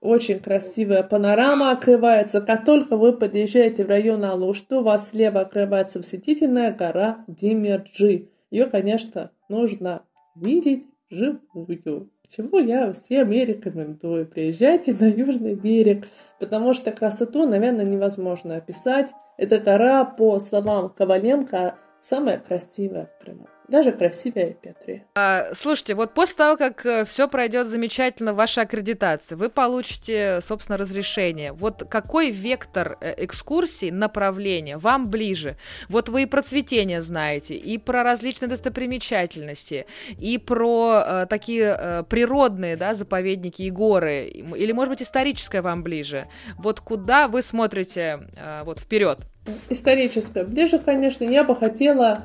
Очень 0.00 0.40
красивая 0.40 1.02
панорама 1.02 1.70
открывается. 1.70 2.40
Как 2.40 2.64
только 2.64 2.96
вы 2.96 3.12
подъезжаете 3.12 3.84
в 3.84 3.88
район 3.88 4.24
Алушты, 4.24 4.76
у 4.76 4.82
вас 4.82 5.10
слева 5.10 5.40
открывается 5.40 5.98
восхитительная 5.98 6.72
гора 6.72 7.24
Димерджи. 7.28 8.28
Ее, 8.50 8.66
конечно, 8.66 9.30
нужно 9.48 10.02
видеть 10.34 10.86
живую. 11.10 12.10
Чего 12.36 12.60
я 12.60 12.92
всем 12.92 13.32
и 13.32 13.44
рекомендую. 13.44 14.24
Приезжайте 14.24 14.92
на 14.92 15.06
Южный 15.06 15.54
берег, 15.54 16.06
потому 16.38 16.74
что 16.74 16.92
красоту, 16.92 17.44
наверное, 17.44 17.84
невозможно 17.84 18.54
описать. 18.54 19.10
Эта 19.36 19.58
гора, 19.58 20.04
по 20.04 20.38
словам 20.38 20.90
Коваленко, 20.90 21.74
самая 22.00 22.38
красивая 22.38 23.06
в 23.06 23.24
Крыму. 23.24 23.48
Даже 23.70 23.92
красивее 23.92 24.56
Петри. 24.60 25.04
А, 25.14 25.54
слушайте, 25.54 25.94
вот 25.94 26.12
после 26.12 26.34
того, 26.34 26.56
как 26.56 26.84
э, 26.84 27.04
все 27.04 27.28
пройдет 27.28 27.68
замечательно 27.68 28.32
в 28.32 28.36
вашей 28.36 28.64
аккредитации, 28.64 29.36
вы 29.36 29.48
получите, 29.48 30.40
собственно, 30.42 30.76
разрешение. 30.76 31.52
Вот 31.52 31.84
какой 31.88 32.30
вектор 32.32 32.98
э, 33.00 33.14
экскурсии, 33.24 33.90
направления 33.90 34.76
вам 34.76 35.08
ближе? 35.08 35.56
Вот 35.88 36.08
вы 36.08 36.24
и 36.24 36.26
про 36.26 36.42
цветение 36.42 37.00
знаете, 37.00 37.54
и 37.54 37.78
про 37.78 38.02
различные 38.02 38.48
достопримечательности, 38.48 39.86
и 40.18 40.38
про 40.38 41.04
э, 41.06 41.26
такие 41.30 41.76
э, 41.78 42.02
природные, 42.02 42.74
да, 42.76 42.94
заповедники 42.94 43.62
и 43.62 43.70
горы, 43.70 44.24
или, 44.24 44.72
может 44.72 44.94
быть, 44.94 45.02
историческое 45.02 45.62
вам 45.62 45.84
ближе. 45.84 46.26
Вот 46.58 46.80
куда 46.80 47.28
вы 47.28 47.40
смотрите 47.40 48.28
э, 48.36 48.64
вот 48.64 48.80
вперед? 48.80 49.20
Историческое. 49.68 50.42
Ближе, 50.42 50.80
конечно, 50.80 51.22
я 51.22 51.44
бы 51.44 51.54
хотела 51.54 52.24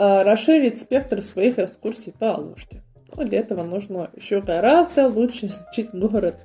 расширить 0.00 0.80
спектр 0.80 1.20
своих 1.20 1.58
экскурсий 1.58 2.12
по 2.18 2.34
Алуште. 2.34 2.82
Но 3.14 3.24
для 3.24 3.40
этого 3.40 3.62
нужно 3.64 4.10
еще 4.14 4.40
гораздо 4.40 5.08
лучше 5.08 5.46
изучить 5.46 5.90
город. 5.92 6.36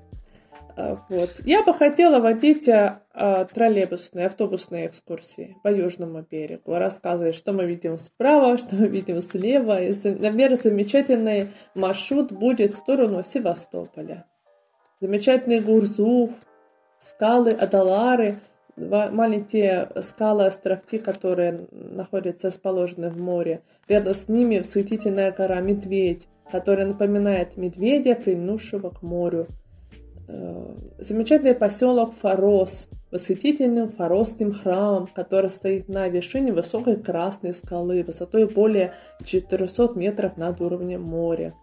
А, 0.76 0.98
вот. 1.10 1.30
Я 1.46 1.63
бы 1.63 1.74
хотела 1.74 2.20
водить 2.20 2.68
а, 2.68 3.46
троллейбусные, 3.46 4.26
автобусные 4.26 4.88
экскурсии 4.88 5.56
по 5.63 5.70
Южному 5.70 6.26
берегу, 6.30 6.74
рассказывать, 6.76 7.36
что 7.36 7.54
мы 7.54 7.65
видим 7.65 7.98
справа, 7.98 8.58
что 8.58 8.76
мы 8.76 8.88
видим 8.88 9.22
слева. 9.22 9.82
И, 9.82 9.94
наверное, 10.04 10.58
замечательный 10.58 11.48
маршрут 11.76 12.34
будет 12.34 12.74
в 12.74 12.78
сторону 12.78 13.24
Севастополя. 13.24 14.26
Замечательный 15.00 15.62
Гурзуф, 15.62 16.32
скалы 16.98 17.52
Адалары– 17.52 18.36
маленькие 18.77 19.89
скалы, 20.01 20.45
островки, 20.45 20.97
которые 20.97 21.67
находятся 21.71 22.47
расположены 22.47 23.09
в 23.09 23.19
море. 23.19 23.61
Рядом 23.88 24.13
с 24.15 24.27
ними 24.27 24.59
восхитительная 24.59 25.31
гора 25.31 25.61
Медведь. 25.61 26.27
который 26.51 26.85
напоминает 26.85 27.57
медведя, 27.57 28.13
прильнувшего 28.13 28.91
к 28.91 29.01
морю. 29.01 29.47
Э, 30.27 30.75
замечательный 30.99 31.55
поселок 31.55 32.13
Форос, 32.13 32.88
восхитительным 33.11 33.89
форосным 33.89 34.51
храмом, 34.51 35.07
который 35.07 35.49
стоит 35.49 35.88
на 35.88 36.07
вершине 36.07 36.51
высокой 36.53 36.97
красной 36.97 37.53
скалы 37.53 38.03
высотой 38.03 38.47
более 38.47 38.93
400 39.23 39.93
метров 39.95 40.38
над 40.38 40.61
уровнем 40.61 41.01
моря. 41.01 41.53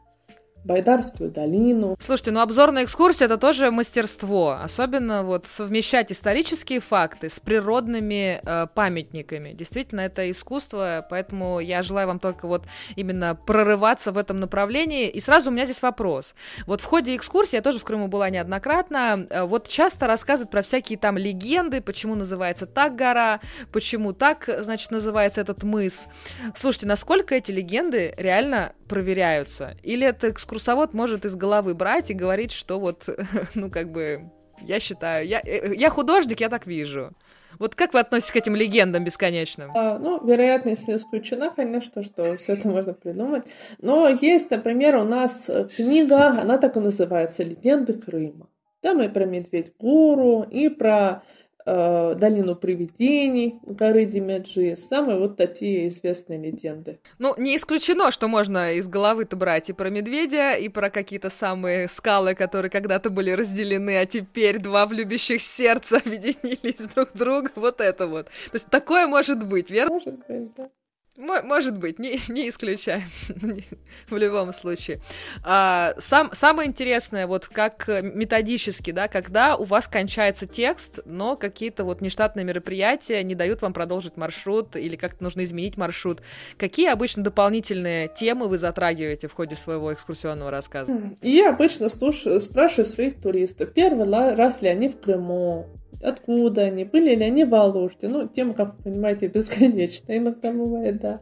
Байдарскую 0.64 1.30
долину. 1.30 1.96
Слушайте, 2.00 2.30
ну 2.30 2.40
обзорная 2.40 2.84
экскурсия 2.84 3.26
это 3.26 3.36
тоже 3.36 3.70
мастерство, 3.70 4.58
особенно 4.62 5.24
вот 5.24 5.48
совмещать 5.48 6.12
исторические 6.12 6.80
факты 6.80 7.28
с 7.28 7.40
природными 7.40 8.40
э, 8.44 8.66
памятниками. 8.72 9.52
Действительно, 9.52 10.02
это 10.02 10.30
искусство, 10.30 11.04
поэтому 11.10 11.58
я 11.58 11.82
желаю 11.82 12.06
вам 12.06 12.20
только 12.20 12.46
вот 12.46 12.64
именно 12.94 13.34
прорываться 13.34 14.12
в 14.12 14.18
этом 14.18 14.38
направлении. 14.38 15.08
И 15.08 15.20
сразу 15.20 15.50
у 15.50 15.52
меня 15.52 15.64
здесь 15.64 15.82
вопрос. 15.82 16.34
Вот 16.66 16.80
в 16.80 16.84
ходе 16.84 17.16
экскурсии, 17.16 17.56
я 17.56 17.62
тоже 17.62 17.80
в 17.80 17.84
Крыму 17.84 18.06
была 18.06 18.30
неоднократно, 18.30 19.26
э, 19.28 19.42
вот 19.42 19.68
часто 19.68 20.06
рассказывают 20.06 20.50
про 20.50 20.62
всякие 20.62 20.96
там 20.96 21.18
легенды, 21.18 21.80
почему 21.80 22.14
называется 22.14 22.66
так 22.66 22.94
гора, 22.94 23.40
почему 23.72 24.12
так, 24.12 24.48
значит, 24.60 24.92
называется 24.92 25.40
этот 25.40 25.64
мыс. 25.64 26.06
Слушайте, 26.54 26.86
насколько 26.86 27.34
эти 27.34 27.50
легенды 27.50 28.14
реально 28.16 28.74
проверяются? 28.92 29.74
Или 29.82 30.06
это 30.06 30.28
экскурсовод 30.28 30.92
может 30.92 31.24
из 31.24 31.34
головы 31.34 31.74
брать 31.74 32.10
и 32.10 32.14
говорить, 32.14 32.52
что 32.52 32.78
вот, 32.78 33.08
ну, 33.54 33.70
как 33.70 33.90
бы, 33.90 34.30
я 34.60 34.80
считаю, 34.80 35.26
я, 35.26 35.40
э, 35.40 35.74
я 35.74 35.88
художник, 35.88 36.40
я 36.40 36.50
так 36.50 36.66
вижу. 36.66 37.12
Вот 37.58 37.74
как 37.74 37.94
вы 37.94 38.00
относитесь 38.00 38.32
к 38.32 38.36
этим 38.36 38.54
легендам 38.54 39.04
бесконечным? 39.04 39.70
А, 39.74 39.98
ну, 39.98 40.22
вероятность 40.26 40.88
не 40.88 40.96
исключена, 40.96 41.50
конечно, 41.50 42.02
что 42.02 42.36
все 42.36 42.54
это 42.54 42.68
можно 42.68 42.92
придумать. 42.92 43.46
Но 43.80 44.08
есть, 44.08 44.50
например, 44.50 44.96
у 44.96 45.04
нас 45.04 45.50
книга, 45.76 46.28
она 46.28 46.58
так 46.58 46.76
и 46.76 46.80
называется 46.80 47.44
«Легенды 47.44 47.94
Крыма». 47.94 48.48
Там 48.82 49.00
и 49.00 49.08
про 49.08 49.24
Медведь 49.24 49.72
Гору, 49.78 50.42
и 50.42 50.68
про 50.68 51.22
э, 51.51 51.51
долину 51.64 52.56
привидений 52.56 53.60
горы 53.62 54.04
Демяджи, 54.04 54.76
самые 54.76 55.18
вот 55.18 55.36
такие 55.36 55.88
известные 55.88 56.38
легенды. 56.38 56.98
Ну, 57.18 57.34
не 57.36 57.56
исключено, 57.56 58.10
что 58.10 58.28
можно 58.28 58.72
из 58.72 58.88
головы-то 58.88 59.36
брать 59.36 59.70
и 59.70 59.72
про 59.72 59.90
медведя, 59.90 60.54
и 60.54 60.68
про 60.68 60.90
какие-то 60.90 61.30
самые 61.30 61.88
скалы, 61.88 62.34
которые 62.34 62.70
когда-то 62.70 63.10
были 63.10 63.30
разделены, 63.30 63.98
а 63.98 64.06
теперь 64.06 64.58
два 64.58 64.86
влюбящих 64.86 65.42
сердца 65.42 65.96
объединились 66.04 66.88
друг 66.94 67.12
к 67.12 67.16
другу, 67.16 67.48
вот 67.56 67.80
это 67.80 68.06
вот. 68.06 68.26
То 68.26 68.54
есть 68.54 68.66
такое 68.66 69.06
может 69.06 69.46
быть, 69.46 69.70
верно? 69.70 69.94
Может 69.94 70.26
быть, 70.26 70.54
да. 70.56 70.70
Может 71.16 71.76
быть, 71.76 71.98
не, 71.98 72.20
не 72.28 72.48
исключаем 72.48 73.08
в 74.08 74.16
любом 74.16 74.54
случае. 74.54 75.00
А, 75.44 75.94
сам, 75.98 76.30
самое 76.32 76.68
интересное, 76.68 77.26
вот 77.26 77.48
как 77.48 77.86
методически, 77.88 78.92
да, 78.92 79.08
когда 79.08 79.56
у 79.56 79.64
вас 79.64 79.86
кончается 79.86 80.46
текст, 80.46 81.00
но 81.04 81.36
какие-то 81.36 81.84
вот 81.84 82.00
нештатные 82.00 82.44
мероприятия 82.44 83.22
не 83.22 83.34
дают 83.34 83.60
вам 83.60 83.74
продолжить 83.74 84.16
маршрут 84.16 84.74
или 84.74 84.96
как-то 84.96 85.22
нужно 85.22 85.44
изменить 85.44 85.76
маршрут. 85.76 86.22
Какие 86.56 86.88
обычно 86.88 87.22
дополнительные 87.22 88.08
темы 88.08 88.48
вы 88.48 88.56
затрагиваете 88.56 89.28
в 89.28 89.34
ходе 89.34 89.54
своего 89.54 89.92
экскурсионного 89.92 90.50
рассказа? 90.50 90.98
Я 91.20 91.50
обычно 91.50 91.90
слушаю, 91.90 92.40
спрашиваю 92.40 92.86
своих 92.86 93.20
туристов, 93.20 93.72
первый 93.74 94.08
раз 94.34 94.62
ли 94.62 94.68
они 94.68 94.88
в 94.88 94.98
Крыму, 94.98 95.66
откуда 96.02 96.62
они, 96.62 96.84
были 96.84 97.14
ли 97.14 97.24
они 97.24 97.44
в 97.44 97.54
Алуште. 97.54 98.08
Ну, 98.08 98.28
тема, 98.28 98.54
как 98.54 98.76
вы 98.76 98.84
понимаете, 98.84 99.26
бесконечная 99.34 100.18
иногда 100.18 100.52
бывает, 100.52 101.00
да. 101.00 101.20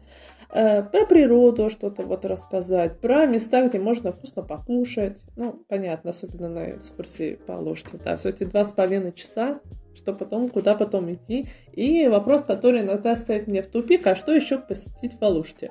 Э, 0.52 0.82
про 0.82 1.06
природу 1.06 1.70
что-то 1.70 2.02
вот 2.02 2.24
рассказать, 2.24 2.98
про 3.00 3.26
места, 3.26 3.66
где 3.68 3.78
можно 3.78 4.10
вкусно 4.10 4.42
покушать. 4.42 5.18
Ну, 5.36 5.62
понятно, 5.68 6.10
особенно 6.10 6.48
на 6.48 6.70
экскурсии 6.72 7.34
по 7.34 7.56
Алуште, 7.56 7.98
да, 8.04 8.16
все 8.16 8.30
эти 8.30 8.44
два 8.44 8.64
с 8.64 8.72
половиной 8.72 9.12
часа, 9.12 9.60
что 9.94 10.12
потом, 10.12 10.48
куда 10.48 10.74
потом 10.74 11.12
идти. 11.12 11.46
И 11.72 12.08
вопрос, 12.08 12.42
который 12.42 12.80
иногда 12.80 13.14
ставит 13.14 13.46
меня 13.46 13.62
в 13.62 13.66
тупик, 13.66 14.06
а 14.06 14.16
что 14.16 14.34
еще 14.34 14.58
посетить 14.58 15.14
в 15.14 15.22
Алуште? 15.22 15.70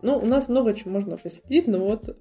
Ну, 0.00 0.18
у 0.18 0.26
нас 0.26 0.48
много 0.48 0.74
чего 0.74 0.92
можно 0.92 1.16
посетить, 1.16 1.66
но 1.66 1.78
вот, 1.78 2.16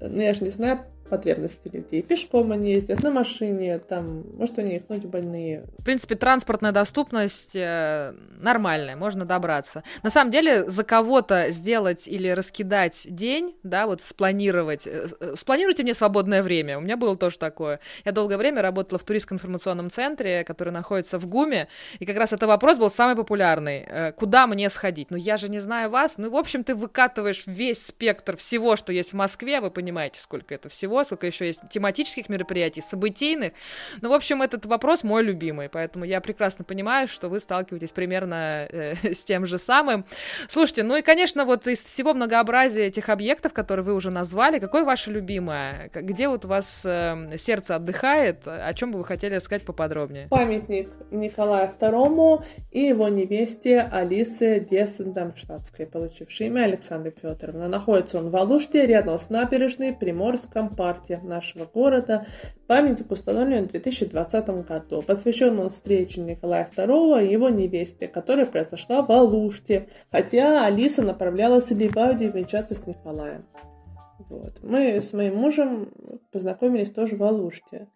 ну, 0.00 0.20
я 0.20 0.32
же 0.32 0.42
не 0.44 0.50
знаю, 0.50 0.80
потребности 1.08 1.68
людей. 1.72 2.02
Пешком 2.02 2.52
они 2.52 2.72
ездят, 2.72 3.02
на 3.02 3.10
машине, 3.10 3.78
там, 3.78 4.24
может, 4.36 4.58
у 4.58 4.62
них 4.62 4.88
ноги 4.88 5.06
больные. 5.06 5.64
В 5.78 5.84
принципе, 5.84 6.14
транспортная 6.14 6.72
доступность 6.72 7.54
э, 7.54 8.14
нормальная, 8.40 8.96
можно 8.96 9.24
добраться. 9.24 9.82
На 10.02 10.10
самом 10.10 10.30
деле, 10.30 10.68
за 10.68 10.84
кого-то 10.84 11.50
сделать 11.50 12.08
или 12.08 12.28
раскидать 12.28 13.06
день, 13.10 13.54
да, 13.62 13.86
вот 13.86 14.02
спланировать. 14.02 14.86
Э, 14.86 15.08
э, 15.20 15.34
спланируйте 15.38 15.82
мне 15.82 15.94
свободное 15.94 16.42
время. 16.42 16.78
У 16.78 16.80
меня 16.80 16.96
было 16.96 17.16
тоже 17.16 17.38
такое. 17.38 17.80
Я 18.04 18.12
долгое 18.12 18.38
время 18.38 18.62
работала 18.62 18.98
в 18.98 19.04
туристско-информационном 19.04 19.90
центре, 19.90 20.44
который 20.44 20.72
находится 20.72 21.18
в 21.18 21.26
ГУМе, 21.26 21.68
и 21.98 22.06
как 22.06 22.16
раз 22.16 22.32
этот 22.32 22.48
вопрос 22.48 22.78
был 22.78 22.90
самый 22.90 23.16
популярный. 23.16 24.12
Куда 24.16 24.46
мне 24.46 24.70
сходить? 24.70 25.10
Ну, 25.10 25.16
я 25.16 25.36
же 25.36 25.48
не 25.48 25.60
знаю 25.60 25.90
вас. 25.90 26.18
Ну, 26.18 26.30
в 26.30 26.36
общем, 26.36 26.64
ты 26.64 26.74
выкатываешь 26.74 27.44
весь 27.46 27.86
спектр 27.86 28.36
всего, 28.36 28.76
что 28.76 28.92
есть 28.92 29.12
в 29.12 29.16
Москве, 29.16 29.60
вы 29.60 29.70
понимаете, 29.70 30.20
сколько 30.20 30.54
это 30.54 30.68
всего 30.68 30.93
всего, 30.94 31.04
сколько 31.04 31.26
еще 31.26 31.46
есть 31.46 31.60
тематических 31.70 32.28
мероприятий, 32.28 32.80
событийных. 32.80 33.52
Ну, 34.00 34.10
в 34.10 34.12
общем, 34.12 34.42
этот 34.42 34.66
вопрос 34.66 35.02
мой 35.02 35.22
любимый, 35.22 35.68
поэтому 35.68 36.04
я 36.04 36.20
прекрасно 36.20 36.64
понимаю, 36.64 37.08
что 37.08 37.28
вы 37.28 37.40
сталкиваетесь 37.40 37.90
примерно 37.90 38.66
э, 38.70 38.94
с 39.14 39.24
тем 39.24 39.46
же 39.46 39.58
самым. 39.58 40.04
Слушайте, 40.48 40.82
ну 40.82 40.96
и, 40.96 41.02
конечно, 41.02 41.44
вот 41.44 41.66
из 41.66 41.82
всего 41.82 42.14
многообразия 42.14 42.86
этих 42.86 43.08
объектов, 43.08 43.52
которые 43.52 43.84
вы 43.84 43.94
уже 43.94 44.10
назвали, 44.10 44.58
какое 44.58 44.84
ваше 44.84 45.10
любимое? 45.10 45.90
Где 45.92 46.28
вот 46.28 46.44
у 46.44 46.48
вас 46.48 46.82
э, 46.84 47.36
сердце 47.38 47.76
отдыхает? 47.76 48.46
О 48.46 48.72
чем 48.74 48.92
бы 48.92 48.98
вы 48.98 49.04
хотели 49.04 49.34
рассказать 49.34 49.64
поподробнее? 49.64 50.28
Памятник 50.30 50.88
Николаю 51.10 51.70
II 51.80 52.44
и 52.70 52.80
его 52.80 53.08
невесте 53.08 53.80
Алисе 53.80 54.60
Десендамштадтской, 54.60 55.86
получившей 55.86 56.46
имя 56.48 56.64
Александра 56.64 57.10
Федоровна. 57.10 57.68
Находится 57.68 58.18
он 58.18 58.28
в 58.28 58.36
Алуште, 58.36 58.86
рядом 58.86 59.18
с 59.18 59.30
набережной 59.30 59.92
Приморском 59.92 60.68
парке 60.68 60.83
нашего 61.22 61.64
города. 61.64 62.26
Памятник 62.66 63.10
установлен 63.10 63.68
в 63.68 63.70
2020 63.70 64.66
году. 64.66 65.02
Посвящен 65.02 65.58
он 65.58 65.68
встрече 65.68 66.20
Николая 66.20 66.68
II 66.76 67.24
и 67.26 67.32
его 67.32 67.48
невесте, 67.48 68.08
которая 68.08 68.46
произошла 68.46 69.02
в 69.02 69.10
Алуште, 69.10 69.88
хотя 70.10 70.64
Алиса 70.66 71.02
направлялась 71.02 71.70
в 71.70 71.78
Ливадию 71.78 72.32
венчаться 72.32 72.74
с 72.74 72.86
Николаем. 72.86 73.44
Вот. 74.30 74.62
Мы 74.62 75.00
с 75.00 75.12
моим 75.12 75.36
мужем 75.36 75.92
познакомились 76.32 76.90
тоже 76.90 77.16
в 77.16 77.22
Алуште. 77.22 77.88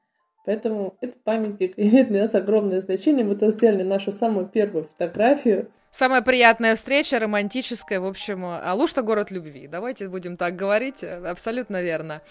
Поэтому 0.45 0.97
этот 1.01 1.23
памятник 1.25 1.75
имеет 1.77 2.09
для 2.09 2.23
нас 2.23 2.35
огромное 2.35 2.81
значение. 2.81 3.25
Мы 3.25 3.37
там 3.37 3.51
сделали 3.51 3.83
нашу 3.83 4.13
самую 4.13 4.47
первую 4.47 4.85
фотографию. 4.85 5.71
Самая 5.99 6.23
приятная 6.23 6.77
встреча, 6.77 7.19
романтическая, 7.19 7.99
в 7.99 8.07
общем, 8.07 8.45
Алушта— 8.45 9.03
город 9.03 9.33
любви. 9.33 9.67
Давайте 9.67 10.09
будем 10.09 10.37
так 10.37 10.55
говорить, 10.55 11.03
абсолютно 11.03 11.83
верно. 11.83 12.23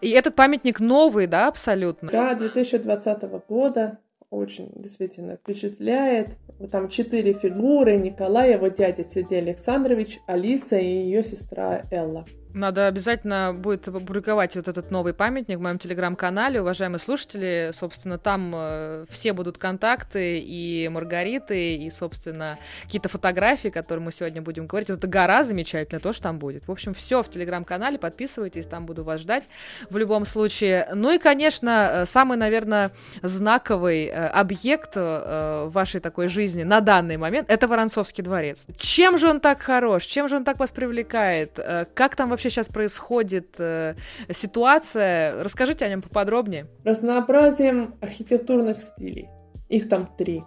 И 0.00 0.10
этот 0.10 0.36
памятник 0.36 0.78
новый, 0.78 1.26
да, 1.26 1.48
абсолютно? 1.48 2.12
Да, 2.12 2.36
2020 2.36 3.22
года. 3.48 3.98
Очень 4.30 4.70
действительно 4.76 5.38
впечатляет. 5.38 6.36
Там 6.70 6.88
четыре 6.88 7.32
фигуры. 7.32 7.96
Николай, 7.96 8.52
его 8.52 8.68
дядя 8.68 9.02
Сергей 9.02 9.40
Александрович, 9.40 10.20
Алиса 10.28 10.78
и 10.78 10.86
ее 10.86 11.24
сестра 11.24 11.82
Элла. 11.90 12.26
Надо 12.54 12.86
обязательно 12.86 13.52
будет 13.54 13.86
опубликовать 13.86 14.56
вот 14.56 14.66
этот 14.66 14.90
новый 14.90 15.12
памятник 15.12 15.58
в 15.58 15.60
моем 15.60 15.78
телеграм-канале. 15.78 16.62
Уважаемые 16.62 16.98
слушатели, 16.98 17.70
собственно, 17.78 18.18
там 18.18 18.52
э, 18.54 19.04
все 19.10 19.34
будут 19.34 19.58
контакты 19.58 20.38
и 20.38 20.88
Маргариты, 20.88 21.76
и, 21.76 21.90
собственно, 21.90 22.58
какие-то 22.84 23.10
фотографии, 23.10 23.68
которые 23.68 24.02
мы 24.04 24.10
сегодня 24.10 24.40
будем 24.40 24.66
говорить. 24.66 24.88
Эта 24.88 25.06
гора 25.06 25.44
замечательная 25.44 26.00
тоже 26.00 26.22
там 26.22 26.38
будет. 26.38 26.66
В 26.66 26.72
общем, 26.72 26.94
все 26.94 27.22
в 27.22 27.30
телеграм-канале, 27.30 27.98
подписывайтесь, 27.98 28.66
там 28.66 28.86
буду 28.86 29.04
вас 29.04 29.20
ждать 29.20 29.44
в 29.90 29.98
любом 29.98 30.24
случае. 30.24 30.88
Ну 30.94 31.12
и, 31.12 31.18
конечно, 31.18 31.90
э, 31.92 32.06
самый, 32.06 32.38
наверное, 32.38 32.92
знаковый 33.22 34.06
э, 34.06 34.26
объект 34.28 34.96
вашей 34.96 36.00
такой 36.00 36.28
жизни 36.28 36.62
на 36.62 36.80
данный 36.80 37.18
момент— 37.18 37.48
это 37.50 37.68
Воронцовский 37.68 38.24
дворец. 38.24 38.66
Чем 38.78 39.18
же 39.18 39.28
он 39.28 39.40
так 39.40 39.60
хорош? 39.60 40.04
Чем 40.04 40.28
же 40.28 40.36
он 40.36 40.44
так 40.44 40.58
вас 40.58 40.70
привлекает? 40.70 41.60
Как 41.94 42.16
там 42.16 42.30
вообще 42.30 42.45
вообще 42.46 42.50
сейчас 42.50 42.68
происходит 42.68 43.56
э, 43.58 43.94
ситуация? 44.30 45.42
Расскажите 45.42 45.84
о 45.84 45.88
нем 45.88 46.02
поподробнее. 46.02 46.66
Разнообразием 46.84 47.94
архитектурных 48.00 48.80
стилей. 48.80 49.28
Их 49.68 49.88
там 49.88 50.08
три. 50.16 50.44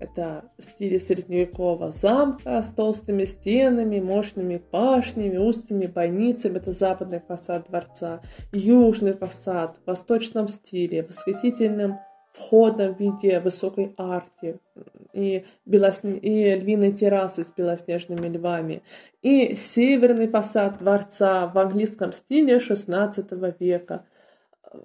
Это 0.00 0.44
стили 0.58 0.98
средневекового 0.98 1.90
замка 1.90 2.62
с 2.62 2.70
толстыми 2.70 3.24
стенами, 3.24 4.00
мощными 4.00 4.60
башнями, 4.72 5.36
узкими 5.36 5.86
бойницами. 5.86 6.56
Это 6.56 6.72
западный 6.72 7.20
фасад 7.20 7.68
дворца. 7.68 8.20
Южный 8.52 9.14
фасад 9.14 9.76
в 9.76 9.86
восточном 9.86 10.48
стиле, 10.48 11.04
восхитительным 11.04 11.98
входа 12.34 12.92
в 12.92 12.98
виде 12.98 13.38
высокой 13.38 13.94
арки 13.96 14.58
и, 15.12 15.44
белосне... 15.64 16.18
и 16.18 16.54
львиной 16.56 16.92
террасы 16.92 17.44
с 17.44 17.52
белоснежными 17.52 18.26
львами, 18.26 18.82
и 19.22 19.54
северный 19.54 20.28
фасад 20.28 20.78
дворца 20.78 21.46
в 21.46 21.56
английском 21.58 22.12
стиле 22.12 22.58
XVI 22.58 23.54
века. 23.60 24.04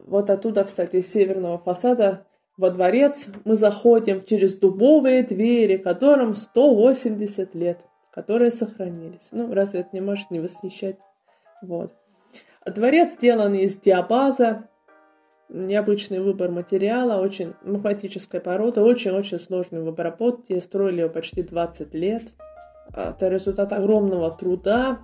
Вот 0.05 0.29
оттуда, 0.29 0.63
кстати, 0.63 1.01
северного 1.01 1.57
фасада 1.57 2.25
во 2.55 2.69
дворец 2.69 3.29
мы 3.45 3.55
заходим 3.55 4.23
через 4.23 4.55
дубовые 4.55 5.23
двери, 5.23 5.77
которым 5.77 6.35
180 6.35 7.55
лет, 7.55 7.79
которые 8.12 8.51
сохранились. 8.51 9.29
Ну, 9.31 9.51
разве 9.53 9.79
это 9.79 9.89
не 9.93 10.01
может 10.01 10.29
не 10.29 10.39
восхищать? 10.39 10.97
Вот. 11.63 11.93
Дворец 12.65 13.13
сделан 13.13 13.55
из 13.55 13.77
диабаза, 13.77 14.69
необычный 15.49 16.19
выбор 16.19 16.51
материала, 16.51 17.21
очень 17.21 17.53
математическая 17.63 18.41
порода, 18.41 18.83
очень-очень 18.83 19.39
сложный 19.39 19.81
в 19.81 19.88
обработке. 19.88 20.62
Строили 20.62 21.01
его 21.01 21.09
почти 21.09 21.43
20 21.43 21.93
лет. 21.93 22.23
Это 22.93 23.27
результат 23.27 23.71
огромного 23.73 24.31
труда. 24.31 24.99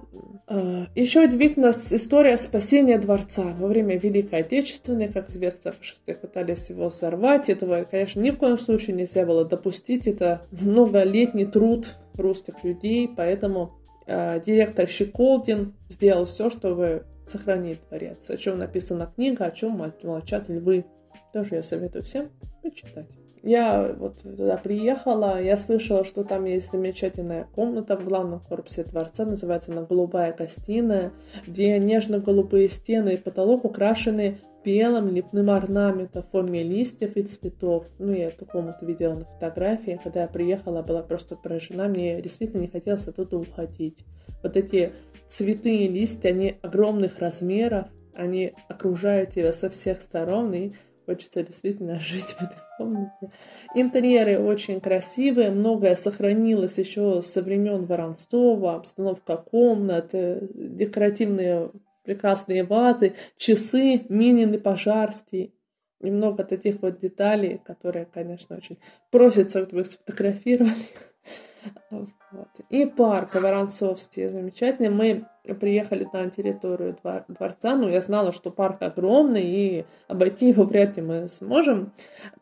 А, 0.48 0.88
Еще 0.96 1.26
удивительна 1.26 1.70
история 1.70 2.38
спасения 2.38 2.98
дворца 2.98 3.44
во 3.60 3.68
время 3.68 3.98
Великой 3.98 4.40
Отечественной. 4.40 5.12
Как 5.12 5.30
известно, 5.30 5.72
фашисты 5.72 6.16
пытались 6.16 6.70
его 6.70 6.90
сорвать. 6.90 7.50
Этого, 7.50 7.86
конечно, 7.90 8.20
ни 8.20 8.32
в 8.32 8.38
коем 8.38 8.58
случае 8.58 8.96
нельзя 8.96 9.26
было 9.26 9.46
допустить. 9.46 10.08
Это 10.08 10.42
многолетний 10.52 11.46
труд 11.46 11.96
русских 12.16 12.64
людей, 12.64 13.10
поэтому 13.16 13.74
э, 14.08 14.42
директор 14.44 14.88
Щеколдин 14.88 15.74
сделал 15.90 16.26
все, 16.26 16.50
чтобы 16.50 17.06
сохранить 17.28 17.80
дворец. 17.90 18.30
О 18.30 18.38
чем 18.38 18.60
написана 18.60 19.12
книга, 19.16 19.46
о 19.46 19.52
чем 19.52 19.82
молчат 20.04 20.50
львы. 20.50 20.86
Тоже 21.34 21.56
я 21.56 21.64
советую 21.64 22.04
всем 22.04 22.30
почитать. 22.62 23.08
Я 23.46 23.96
вот 24.00 24.24
туда 24.24 24.58
приехала, 24.58 25.40
я 25.40 25.56
слышала, 25.56 26.04
что 26.04 26.24
там 26.24 26.46
есть 26.46 26.72
замечательная 26.72 27.48
комната 27.54 27.96
в 27.96 28.04
главном 28.04 28.40
корпусе 28.40 28.84
дворца, 28.84 29.24
называется 29.24 29.72
она 29.72 29.84
«Голубая 29.84 30.34
гостиная», 30.34 31.12
где 31.46 31.78
нежно-голубые 31.78 32.70
стены 32.70 33.14
и 33.14 33.18
потолок 33.18 33.64
украшены 33.64 34.40
белым 34.66 35.14
лепным 35.14 35.50
орнаментом 35.50 36.24
в 36.24 36.30
форме 36.30 36.64
листьев 36.64 37.16
и 37.16 37.24
цветов. 37.24 37.86
Ну, 38.00 38.12
я 38.12 38.28
эту 38.28 38.46
комнату 38.46 38.86
видела 38.86 39.14
на 39.14 39.26
фотографии. 39.26 40.00
Когда 40.04 40.24
я 40.24 40.28
приехала, 40.28 40.82
была 40.82 41.04
просто 41.04 41.36
поражена. 41.36 41.88
Мне 41.88 42.22
действительно 42.22 42.62
не 42.62 42.68
хотелось 42.68 43.08
оттуда 43.08 43.38
уходить. 43.38 44.04
Вот 44.44 44.58
эти 44.58 44.92
цветы 45.30 45.76
и 45.76 45.88
листья, 45.88 46.30
они 46.30 46.56
огромных 46.62 47.20
размеров, 47.20 47.88
они 48.14 48.54
окружают 48.68 49.32
тебя 49.32 49.54
со 49.54 49.70
всех 49.70 50.02
сторон, 50.02 50.54
и 50.54 50.72
Хочется 51.06 51.44
действительно 51.44 52.00
жить 52.00 52.36
в 52.38 52.42
этой 52.42 52.58
комнате. 52.78 53.32
Интерьеры 53.76 54.40
очень 54.40 54.82
красивые, 54.82 55.52
многое 55.52 55.96
сохранилось 55.96 56.78
еще 56.78 57.22
со 57.22 57.42
времен 57.42 57.86
Воронцова, 57.86 58.76
обстановка 58.76 59.38
комнат, 59.38 60.14
э, 60.14 60.48
декоративные 60.54 61.70
прекрасные 62.06 62.64
вазы, 62.64 63.14
часы, 63.38 64.06
Минин 64.10 64.54
и 64.54 64.58
Пожарский. 64.58 65.54
И 66.02 66.12
много 66.12 66.44
таких 66.44 66.82
вот 66.82 67.00
деталей, 67.00 67.60
которые, 67.66 68.06
конечно, 68.06 68.58
очень 68.58 68.78
просятся, 69.12 69.66
чтобы 69.66 69.84
сфотографировали. 69.84 70.74
Вот. 72.32 72.50
И 72.70 72.86
парк 72.86 73.34
Воронцовский 73.36 74.28
замечательный. 74.28 74.90
Мы 74.90 75.26
приехали 75.54 76.08
на 76.12 76.30
территорию 76.30 76.96
дворца, 77.28 77.76
ну, 77.76 77.88
я 77.88 78.02
знала, 78.02 78.34
что 78.34 78.52
парк 78.52 78.82
огромный, 78.82 79.44
и 79.44 79.86
обойти 80.08 80.50
его 80.50 80.64
вряд 80.64 80.98
ли 80.98 81.04
мы 81.04 81.28
сможем. 81.28 81.94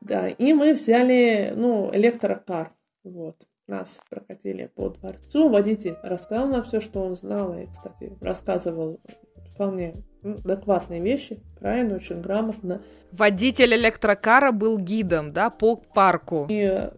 Да, 0.02 0.28
и 0.28 0.54
мы 0.54 0.74
взяли, 0.74 1.54
ну, 1.56 1.90
электрокар, 1.94 2.74
вот. 3.04 3.36
Нас 3.66 4.02
прокатили 4.10 4.70
по 4.76 4.90
дворцу, 4.90 5.48
водитель 5.48 5.96
рассказал 6.04 6.50
нам 6.50 6.64
все, 6.64 6.82
что 6.82 7.02
он 7.02 7.16
знал, 7.16 7.58
и, 7.58 7.68
кстати, 7.68 8.12
рассказывал 8.20 9.00
вполне 9.54 9.96
адекватные 10.24 11.02
вещи, 11.02 11.40
правильно, 11.60 11.96
очень 11.96 12.22
грамотно. 12.22 12.82
Водитель 13.12 13.76
электрокара 13.76 14.52
был 14.52 14.78
гидом, 14.78 15.34
да, 15.34 15.50
по 15.50 15.76
парку. 15.76 16.48
И 16.50 16.90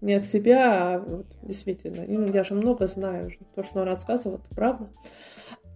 не 0.00 0.14
от 0.14 0.24
себя, 0.24 0.94
а 0.94 0.98
вот, 0.98 1.26
действительно. 1.42 2.30
Я 2.32 2.42
же 2.42 2.54
много 2.54 2.86
знаю, 2.86 3.30
то, 3.54 3.62
что 3.62 3.80
он 3.80 3.86
рассказывал, 3.86 4.36
это 4.36 4.54
правда. 4.54 4.88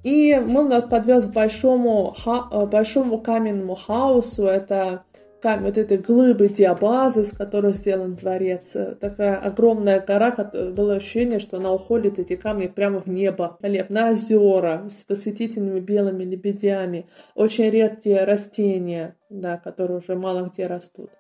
И 0.02 0.34
он 0.34 0.68
нас 0.68 0.84
подвез 0.84 1.26
к 1.26 1.32
большому, 1.32 2.14
ха- 2.16 2.66
большому 2.66 3.18
каменному 3.18 3.74
хаосу. 3.74 4.44
Это 4.44 5.04
камень, 5.44 5.66
вот 5.66 5.76
этой 5.76 5.98
глыбы 5.98 6.48
диабазы, 6.48 7.26
с 7.26 7.32
которой 7.32 7.74
сделан 7.74 8.14
дворец. 8.14 8.74
Такая 8.98 9.36
огромная 9.36 10.00
гора, 10.00 10.30
было 10.74 10.94
ощущение, 10.94 11.38
что 11.38 11.58
она 11.58 11.70
уходит, 11.70 12.18
эти 12.18 12.34
камни, 12.34 12.66
прямо 12.66 13.00
в 13.00 13.06
небо. 13.06 13.58
На 13.60 14.10
озера 14.10 14.88
с 14.88 15.04
восхитительными 15.06 15.80
белыми 15.80 16.24
лебедями. 16.24 17.06
Очень 17.34 17.68
редкие 17.68 18.24
растения, 18.24 19.16
да, 19.28 19.58
которые 19.58 19.98
уже 19.98 20.14
мало 20.14 20.48
где 20.48 20.66
растут. 20.66 21.10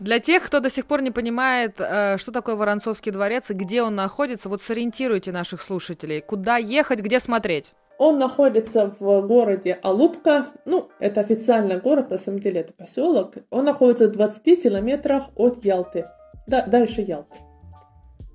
Для 0.00 0.18
тех, 0.18 0.42
кто 0.42 0.58
до 0.58 0.68
сих 0.68 0.86
пор 0.86 1.02
не 1.02 1.12
понимает, 1.12 1.76
э, 1.78 2.18
что 2.18 2.32
такое 2.32 2.56
Воронцовский 2.56 3.12
дворец 3.12 3.52
и 3.52 3.54
где 3.54 3.82
он 3.82 3.94
находится, 3.94 4.48
вот 4.48 4.60
сориентируйте 4.60 5.30
наших 5.30 5.62
слушателей. 5.62 6.20
Куда 6.20 6.56
ехать, 6.56 6.98
где 7.00 7.20
смотреть? 7.20 7.72
Он 8.00 8.18
находится 8.18 8.94
в 8.98 9.20
городе 9.26 9.78
Алупка. 9.82 10.46
Ну, 10.64 10.88
это 11.00 11.20
официально 11.20 11.76
город, 11.76 12.08
на 12.08 12.16
самом 12.16 12.40
деле 12.40 12.62
это 12.62 12.72
поселок. 12.72 13.34
Он 13.50 13.66
находится 13.66 14.08
в 14.08 14.12
20 14.12 14.62
километрах 14.62 15.24
от 15.36 15.62
Ялты. 15.62 16.06
Да, 16.46 16.64
дальше 16.64 17.02
Ялты. 17.02 17.36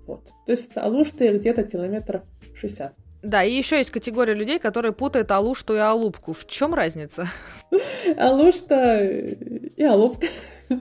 Вот. 0.06 0.28
То 0.46 0.52
есть 0.52 0.78
Алушты 0.78 1.36
где-то 1.36 1.64
километров 1.64 2.22
60. 2.54 2.94
Да, 3.24 3.44
и 3.44 3.54
еще 3.54 3.80
есть 3.80 3.90
категория 3.90 4.36
людей, 4.36 4.60
которые 4.60 4.92
путают 4.92 5.32
Алушту 5.32 5.74
и 5.74 5.80
Алупку. 5.80 6.34
В 6.34 6.46
чем 6.46 6.76
разница? 6.76 7.28
Алушта 8.18 9.04
и 9.04 9.84
Алупка. 9.84 10.28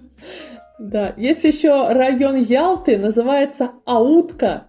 Да, 0.77 1.15
есть 1.17 1.45
еще 1.45 1.87
район 1.89 2.35
Ялты, 2.35 2.99
называется 2.99 3.71
Аутка. 3.87 4.67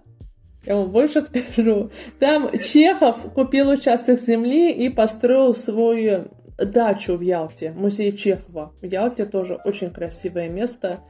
Я 0.65 0.75
вам 0.75 0.91
больше 0.91 1.21
скажу. 1.21 1.91
Там 2.19 2.49
Чехов 2.59 3.33
купил 3.33 3.69
участок 3.69 4.19
земли 4.19 4.71
и 4.71 4.89
построил 4.89 5.53
свою 5.53 6.27
дачу 6.57 7.17
в 7.17 7.21
Ялте, 7.21 7.71
музей 7.71 8.11
Чехова. 8.11 8.73
В 8.81 8.85
Ялте 8.85 9.25
тоже 9.25 9.55
очень 9.65 9.91
красивое 9.91 10.49
место. 10.49 11.01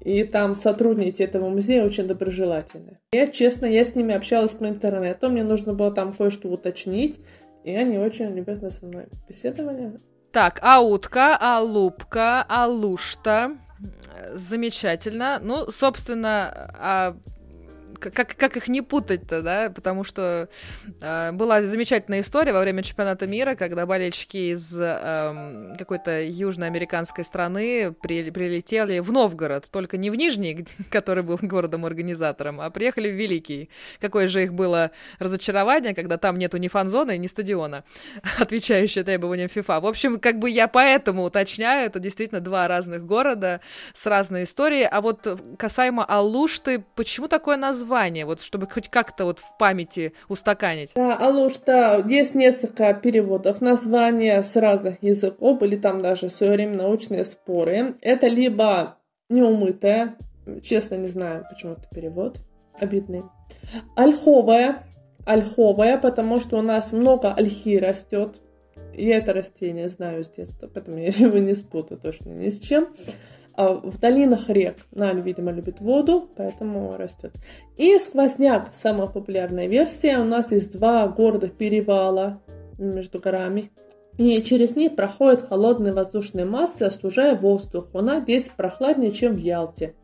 И 0.00 0.24
там 0.24 0.56
сотрудники 0.56 1.22
этого 1.22 1.48
музея 1.48 1.84
очень 1.84 2.06
доброжелательные. 2.06 2.98
Я, 3.12 3.26
честно, 3.26 3.66
я 3.66 3.84
с 3.84 3.94
ними 3.94 4.14
общалась 4.14 4.54
по 4.54 4.64
интернету, 4.64 5.28
мне 5.28 5.44
нужно 5.44 5.74
было 5.74 5.90
там 5.90 6.14
кое-что 6.14 6.48
уточнить, 6.48 7.20
и 7.64 7.74
они 7.74 7.98
очень 7.98 8.34
любезно 8.34 8.70
со 8.70 8.86
мной 8.86 9.08
беседовали. 9.28 10.00
Так, 10.32 10.58
аутка, 10.62 11.36
алупка, 11.36 12.42
алушта. 12.48 13.58
Замечательно. 14.32 15.38
Ну, 15.42 15.70
собственно, 15.70 16.70
а 16.78 17.16
как, 17.98 18.36
как 18.36 18.56
их 18.56 18.68
не 18.68 18.82
путать-то, 18.82 19.42
да, 19.42 19.70
потому 19.70 20.04
что 20.04 20.48
э, 21.00 21.32
была 21.32 21.62
замечательная 21.62 22.20
история 22.20 22.52
во 22.52 22.60
время 22.60 22.82
чемпионата 22.82 23.26
мира, 23.26 23.54
когда 23.54 23.86
болельщики 23.86 24.52
из 24.52 24.76
э, 24.78 25.74
какой-то 25.78 26.20
южноамериканской 26.20 27.24
страны 27.24 27.92
при, 27.92 28.30
прилетели 28.30 28.98
в 29.00 29.12
Новгород, 29.12 29.70
только 29.70 29.96
не 29.96 30.10
в 30.10 30.14
Нижний, 30.14 30.66
который 30.90 31.22
был 31.22 31.38
городом-организатором, 31.40 32.60
а 32.60 32.70
приехали 32.70 33.10
в 33.10 33.14
Великий. 33.14 33.70
Какое 34.00 34.28
же 34.28 34.42
их 34.44 34.54
было 34.54 34.90
разочарование, 35.18 35.94
когда 35.94 36.16
там 36.18 36.36
нету 36.36 36.56
ни 36.56 36.68
фан-зоны, 36.68 37.18
ни 37.18 37.26
стадиона, 37.26 37.84
отвечающие 38.38 39.04
требованиям 39.04 39.48
ФИФА. 39.48 39.80
В 39.80 39.86
общем, 39.86 40.18
как 40.20 40.38
бы 40.38 40.50
я 40.50 40.68
поэтому 40.68 41.24
уточняю, 41.24 41.86
это 41.86 41.98
действительно 41.98 42.40
два 42.40 42.68
разных 42.68 43.04
города 43.04 43.60
с 43.94 44.06
разной 44.06 44.44
историей, 44.44 44.88
а 44.90 45.00
вот 45.00 45.40
касаемо 45.58 46.04
Алушты, 46.04 46.84
почему 46.94 47.28
такое 47.28 47.56
название? 47.56 47.79
Название, 47.80 48.24
вот 48.24 48.40
чтобы 48.40 48.66
хоть 48.68 48.88
как-то 48.88 49.24
вот 49.24 49.38
в 49.38 49.56
памяти 49.58 50.12
устаканить? 50.28 50.92
Да, 50.94 51.16
Алушта, 51.16 52.02
есть 52.06 52.34
несколько 52.34 52.92
переводов 52.94 53.60
названия 53.60 54.42
с 54.42 54.56
разных 54.56 55.02
языков, 55.02 55.58
были 55.58 55.76
там 55.76 56.02
даже 56.02 56.28
в 56.28 56.32
свое 56.32 56.52
время 56.52 56.76
научные 56.76 57.24
споры. 57.24 57.94
Это 58.02 58.26
либо 58.26 58.98
неумытая, 59.28 60.16
честно 60.62 60.96
не 60.96 61.08
знаю, 61.08 61.46
почему 61.48 61.72
это 61.72 61.88
перевод, 61.92 62.38
обидный. 62.78 63.22
Ольховая, 63.96 64.84
ольховая, 65.24 65.98
потому 65.98 66.40
что 66.40 66.58
у 66.58 66.62
нас 66.62 66.92
много 66.92 67.32
ольхи 67.32 67.78
растет. 67.78 68.34
Я 68.92 69.18
это 69.18 69.32
растение 69.32 69.88
знаю 69.88 70.24
с 70.24 70.30
детства, 70.30 70.68
поэтому 70.72 70.98
я 70.98 71.06
его 71.06 71.38
не 71.38 71.54
спутаю 71.54 72.00
точно 72.00 72.30
ни 72.30 72.48
с 72.48 72.58
чем. 72.58 72.88
А 73.60 73.74
в 73.74 73.98
долинах 73.98 74.48
рек 74.48 74.78
Наль, 74.90 75.20
видимо, 75.20 75.52
любит 75.52 75.80
воду, 75.80 76.30
поэтому 76.34 76.96
растет. 76.96 77.34
И 77.76 77.98
сквозняк, 77.98 78.70
самая 78.72 79.06
популярная 79.06 79.66
версия. 79.66 80.16
У 80.18 80.24
нас 80.24 80.50
есть 80.50 80.72
два 80.72 81.06
города 81.08 81.48
перевала 81.48 82.40
между 82.78 83.20
горами. 83.20 83.70
и 84.16 84.40
через 84.40 84.76
них 84.76 84.96
проходят 84.96 85.46
холодные 85.46 85.92
воздушные 85.92 86.46
массы, 86.46 86.84
остужая 86.84 87.36
воздух. 87.36 87.88
Она 87.92 88.22
здесь 88.22 88.48
прохладнее, 88.48 89.12
чем 89.12 89.34
в 89.34 89.38
Ялте. 89.40 89.94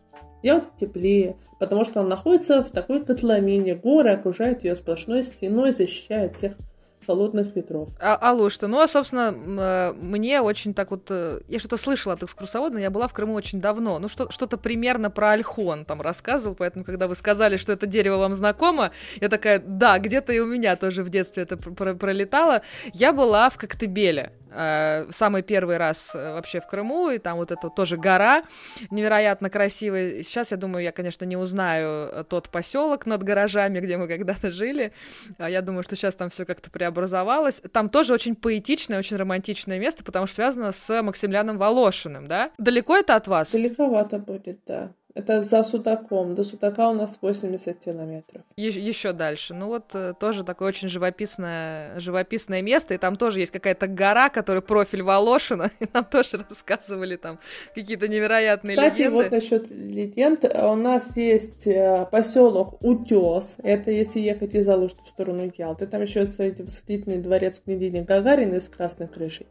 Ялте 0.42 0.68
теплее, 0.78 1.36
потому 1.58 1.86
что 1.86 2.00
она 2.00 2.10
находится 2.10 2.62
в 2.62 2.70
такой 2.70 3.02
котловине. 3.06 3.74
Горы 3.74 4.10
окружают 4.10 4.64
ее 4.64 4.76
сплошной 4.76 5.22
стеной, 5.22 5.70
защищают 5.70 6.34
всех 6.34 6.58
холодных 7.06 7.54
ветров. 7.54 7.88
А, 8.00 8.16
алло, 8.16 8.50
что? 8.50 8.66
Ну, 8.68 8.80
а, 8.80 8.88
собственно, 8.88 9.34
э, 9.34 9.92
мне 9.94 10.40
очень 10.40 10.74
так 10.74 10.90
вот... 10.90 11.06
Э, 11.10 11.40
я 11.48 11.58
что-то 11.58 11.76
слышала 11.76 12.14
от 12.14 12.22
экскурсовода, 12.22 12.74
но 12.74 12.80
я 12.80 12.90
была 12.90 13.08
в 13.08 13.12
Крыму 13.12 13.34
очень 13.34 13.60
давно. 13.60 13.98
Ну, 13.98 14.08
что- 14.08 14.30
что-то 14.30 14.56
примерно 14.58 15.10
про 15.10 15.30
Альхон 15.32 15.84
там 15.84 16.00
рассказывал, 16.00 16.54
поэтому, 16.54 16.84
когда 16.84 17.06
вы 17.08 17.14
сказали, 17.14 17.56
что 17.56 17.72
это 17.72 17.86
дерево 17.86 18.16
вам 18.16 18.34
знакомо, 18.34 18.90
я 19.20 19.28
такая, 19.28 19.58
да, 19.64 19.98
где-то 19.98 20.32
и 20.32 20.38
у 20.40 20.46
меня 20.46 20.76
тоже 20.76 21.02
в 21.02 21.08
детстве 21.08 21.44
это 21.44 21.56
пр- 21.56 21.94
пролетало. 21.96 22.62
Я 22.92 23.12
была 23.12 23.48
в 23.50 23.56
Коктебеле. 23.56 24.32
Э, 24.56 25.06
самый 25.10 25.42
первый 25.42 25.76
раз 25.76 26.14
э, 26.14 26.32
вообще 26.32 26.60
в 26.60 26.66
Крыму, 26.66 27.10
и 27.10 27.18
там 27.18 27.36
вот 27.36 27.50
это 27.50 27.68
тоже 27.68 27.98
гора 27.98 28.42
невероятно 28.90 29.50
красивая. 29.50 30.22
Сейчас, 30.22 30.50
я 30.50 30.56
думаю, 30.56 30.82
я, 30.82 30.92
конечно, 30.92 31.26
не 31.26 31.36
узнаю 31.36 32.08
э, 32.10 32.24
тот 32.26 32.48
поселок 32.48 33.04
над 33.04 33.22
гаражами, 33.22 33.80
где 33.80 33.98
мы 33.98 34.08
когда-то 34.08 34.50
жили. 34.50 34.92
А 35.36 35.50
я 35.50 35.60
думаю, 35.60 35.82
что 35.82 35.94
сейчас 35.94 36.14
там 36.14 36.30
все 36.30 36.46
как-то 36.46 36.70
преобразовалось. 36.70 37.60
Там 37.70 37.90
тоже 37.90 38.14
очень 38.14 38.34
поэтичное, 38.34 38.98
очень 38.98 39.18
романтичное 39.18 39.78
место, 39.78 40.02
потому 40.02 40.26
что 40.26 40.36
связано 40.36 40.72
с 40.72 41.02
Максимляном 41.02 41.58
Волошиным, 41.58 42.26
да? 42.26 42.50
Далеко 42.56 42.96
это 42.96 43.14
от 43.16 43.28
вас? 43.28 43.52
Далековато 43.52 44.18
будет, 44.18 44.60
да. 44.66 44.90
Это 45.16 45.42
за 45.42 45.62
Судаком. 45.64 46.34
До 46.34 46.44
Судака 46.44 46.90
у 46.90 46.92
нас 46.92 47.18
80 47.22 47.78
километров. 47.78 48.42
Е- 48.58 48.68
еще 48.68 49.14
дальше. 49.14 49.54
Ну 49.54 49.68
вот 49.68 49.94
э, 49.94 50.12
тоже 50.20 50.44
такое 50.44 50.68
очень 50.68 50.88
живописное, 50.88 51.98
живописное 51.98 52.60
место, 52.60 52.92
и 52.92 52.98
там 52.98 53.16
тоже 53.16 53.40
есть 53.40 53.50
какая-то 53.50 53.86
гора, 53.86 54.28
которая 54.28 54.60
профиль 54.60 55.02
Волошина, 55.02 55.70
и 55.80 55.86
нам 55.94 56.04
тоже 56.04 56.44
рассказывали 56.46 57.16
там 57.16 57.38
какие-то 57.74 58.08
невероятные 58.08 58.76
Кстати, 58.76 58.98
легенды. 58.98 59.14
вот 59.14 59.30
насчет 59.30 59.70
легенд. 59.70 60.44
У 60.44 60.74
нас 60.74 61.16
есть 61.16 61.66
э, 61.66 62.06
поселок 62.12 62.76
Утес. 62.82 63.56
Это 63.62 63.90
если 63.90 64.20
ехать 64.20 64.54
из 64.54 64.68
Алушты 64.68 65.02
в 65.02 65.08
сторону 65.08 65.50
Ялты. 65.56 65.86
Там 65.86 66.02
еще 66.02 66.26
стоит 66.26 66.60
восхитительный 66.60 67.18
дворец 67.18 67.58
княгини 67.60 68.02
Гагарина 68.02 68.60
с 68.60 68.68
красной 68.68 69.08
крышей. 69.08 69.46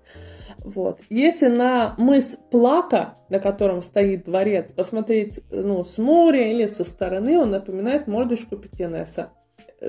Вот. 0.64 1.00
Если 1.10 1.48
на 1.48 1.96
мыс 1.98 2.38
Плака, 2.52 3.16
на 3.30 3.40
котором 3.40 3.82
стоит 3.82 4.26
дворец, 4.26 4.72
посмотреть 4.72 5.42
ну, 5.52 5.84
с 5.84 5.98
моря 5.98 6.52
или 6.52 6.66
со 6.66 6.84
стороны, 6.84 7.40
он 7.40 7.52
напоминает 7.52 8.08
мордочку 8.08 8.58
Петенеса. 8.58 9.32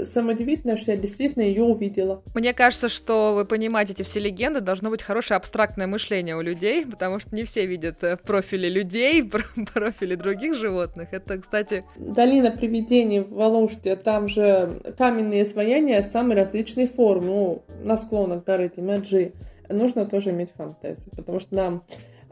Самое 0.03 0.35
удивительное, 0.35 0.77
что 0.77 0.91
я 0.91 0.97
действительно 0.97 1.43
ее 1.43 1.63
увидела. 1.63 2.23
Мне 2.35 2.53
кажется, 2.53 2.89
что 2.89 3.33
вы 3.35 3.45
понимаете 3.45 3.93
эти 3.93 4.03
все 4.03 4.21
легенды, 4.21 4.61
должно 4.61 4.91
быть 4.91 5.01
хорошее 5.01 5.37
абстрактное 5.37 5.87
мышление 5.87 6.37
у 6.37 6.41
людей, 6.41 6.85
потому 6.85 7.21
что 7.21 7.35
не 7.35 7.45
все 7.45 7.67
видят 7.67 8.03
э, 8.03 8.17
профили 8.17 8.69
людей, 8.69 9.23
профили 9.75 10.17
других 10.17 10.55
животных. 10.57 11.09
Это, 11.13 11.39
кстати... 11.39 11.85
Долина 11.97 12.51
привидений 12.51 13.21
в 13.21 13.31
Волоште, 13.31 13.97
там 13.97 14.29
же 14.29 14.71
каменные 14.99 15.43
изваяния 15.43 16.03
самой 16.03 16.37
различной 16.37 16.87
формы, 16.87 17.27
ну, 17.27 17.63
на 17.83 17.97
склонах 17.97 18.45
горы 18.45 18.69
Тимаджи 18.69 19.33
нужно 19.69 20.07
тоже 20.07 20.31
иметь 20.31 20.51
фантазию, 20.51 21.13
потому 21.17 21.41
что 21.41 21.55
нам 21.55 21.85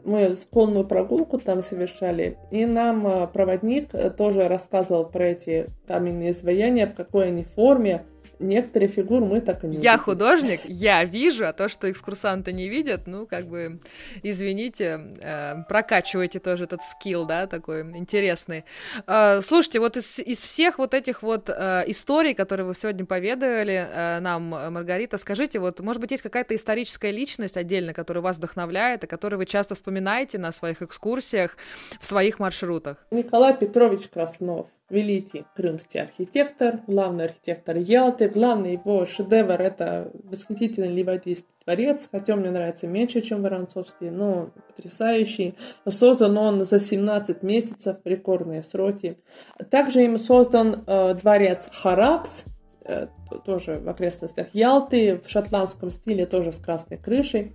мы 0.03 0.35
конную 0.51 0.85
прогулку 0.85 1.39
там 1.39 1.63
совершали, 1.63 2.37
и 2.51 2.65
нам 2.65 3.07
э, 3.07 3.27
проводник 3.27 3.89
э, 3.93 4.11
тоже 4.11 4.47
рассказывал 4.47 5.05
про 5.05 5.25
эти 5.29 5.67
каменные 5.87 6.31
изваяния, 6.31 6.85
в 6.87 6.93
какой 6.93 7.27
они 7.27 7.43
форме, 7.43 8.05
некоторые 8.39 8.89
фигуры 8.89 9.25
мы 9.25 9.41
так 9.41 9.63
и 9.63 9.67
не 9.67 9.77
Я 9.77 9.93
увидели. 9.93 9.97
художник, 9.97 10.59
я 10.65 11.03
вижу, 11.03 11.45
а 11.47 11.53
то, 11.53 11.69
что 11.69 11.89
экскурсанты 11.89 12.51
не 12.51 12.69
видят, 12.69 13.07
ну, 13.07 13.27
как 13.27 13.47
бы, 13.47 13.79
извините, 14.23 15.15
э, 15.21 15.63
прокачивайте 15.67 16.39
тоже 16.39 16.65
этот 16.65 16.81
скилл, 16.83 17.25
да, 17.25 17.47
такой 17.47 17.81
интересный. 17.81 18.65
Э, 19.07 19.41
слушайте, 19.41 19.79
вот 19.79 19.97
из, 19.97 20.19
из 20.19 20.39
всех 20.39 20.77
вот 20.77 20.93
этих 20.93 21.21
вот 21.21 21.49
э, 21.49 21.83
историй, 21.87 22.33
которые 22.33 22.65
вы 22.65 22.75
сегодня 22.75 23.05
поведали 23.05 24.19
нам, 24.21 24.49
Маргарита, 24.49 25.17
скажите, 25.17 25.59
вот, 25.59 25.79
может 25.79 26.01
быть, 26.01 26.11
есть 26.11 26.23
какая-то 26.23 26.55
историческая 26.55 27.11
личность 27.11 27.57
отдельно, 27.57 27.93
которая 27.93 28.21
вас 28.21 28.37
вдохновляет, 28.37 29.03
и 29.03 29.07
которую 29.07 29.39
вы 29.39 29.45
часто 29.45 29.75
вспоминаете 29.75 30.37
на 30.37 30.51
своих 30.51 30.81
экскурсиях, 30.81 31.57
в 31.99 32.05
своих 32.05 32.39
маршрутах? 32.39 32.97
Николай 33.11 33.57
Петрович 33.57 34.07
Краснов, 34.09 34.67
великий 34.89 35.45
крымский 35.55 36.01
архитектор, 36.01 36.81
главный 36.87 37.25
архитектор 37.25 37.77
Ялты. 37.77 38.29
Главный 38.29 38.73
его 38.73 39.05
шедевр– 39.05 39.59
это 39.61 40.11
восхитительный 40.23 40.89
Ливадийский 40.89 41.49
дворец, 41.65 42.07
хотя 42.11 42.35
мне 42.35 42.51
нравится 42.51 42.87
меньше, 42.87 43.21
чем 43.21 43.41
Воронцовский, 43.41 44.09
но 44.11 44.51
потрясающий. 44.67 45.55
Создан 45.87 46.37
он 46.37 46.65
за 46.65 46.79
17 46.79 47.41
месяцев, 47.41 47.97
рекордные 48.05 48.61
сроки. 48.61 49.17
Также 49.71 50.03
им 50.03 50.17
создан 50.17 50.83
э, 50.85 51.15
дворец 51.15 51.69
Харакс, 51.73 52.45
э, 52.83 53.07
тоже 53.43 53.79
в 53.79 53.89
окрестностях 53.89 54.47
Ялты, 54.53 55.19
в 55.25 55.29
шотландском 55.29 55.89
стиле, 55.89 56.27
тоже 56.27 56.51
с 56.51 56.59
красной 56.59 56.97
крышей. 56.97 57.53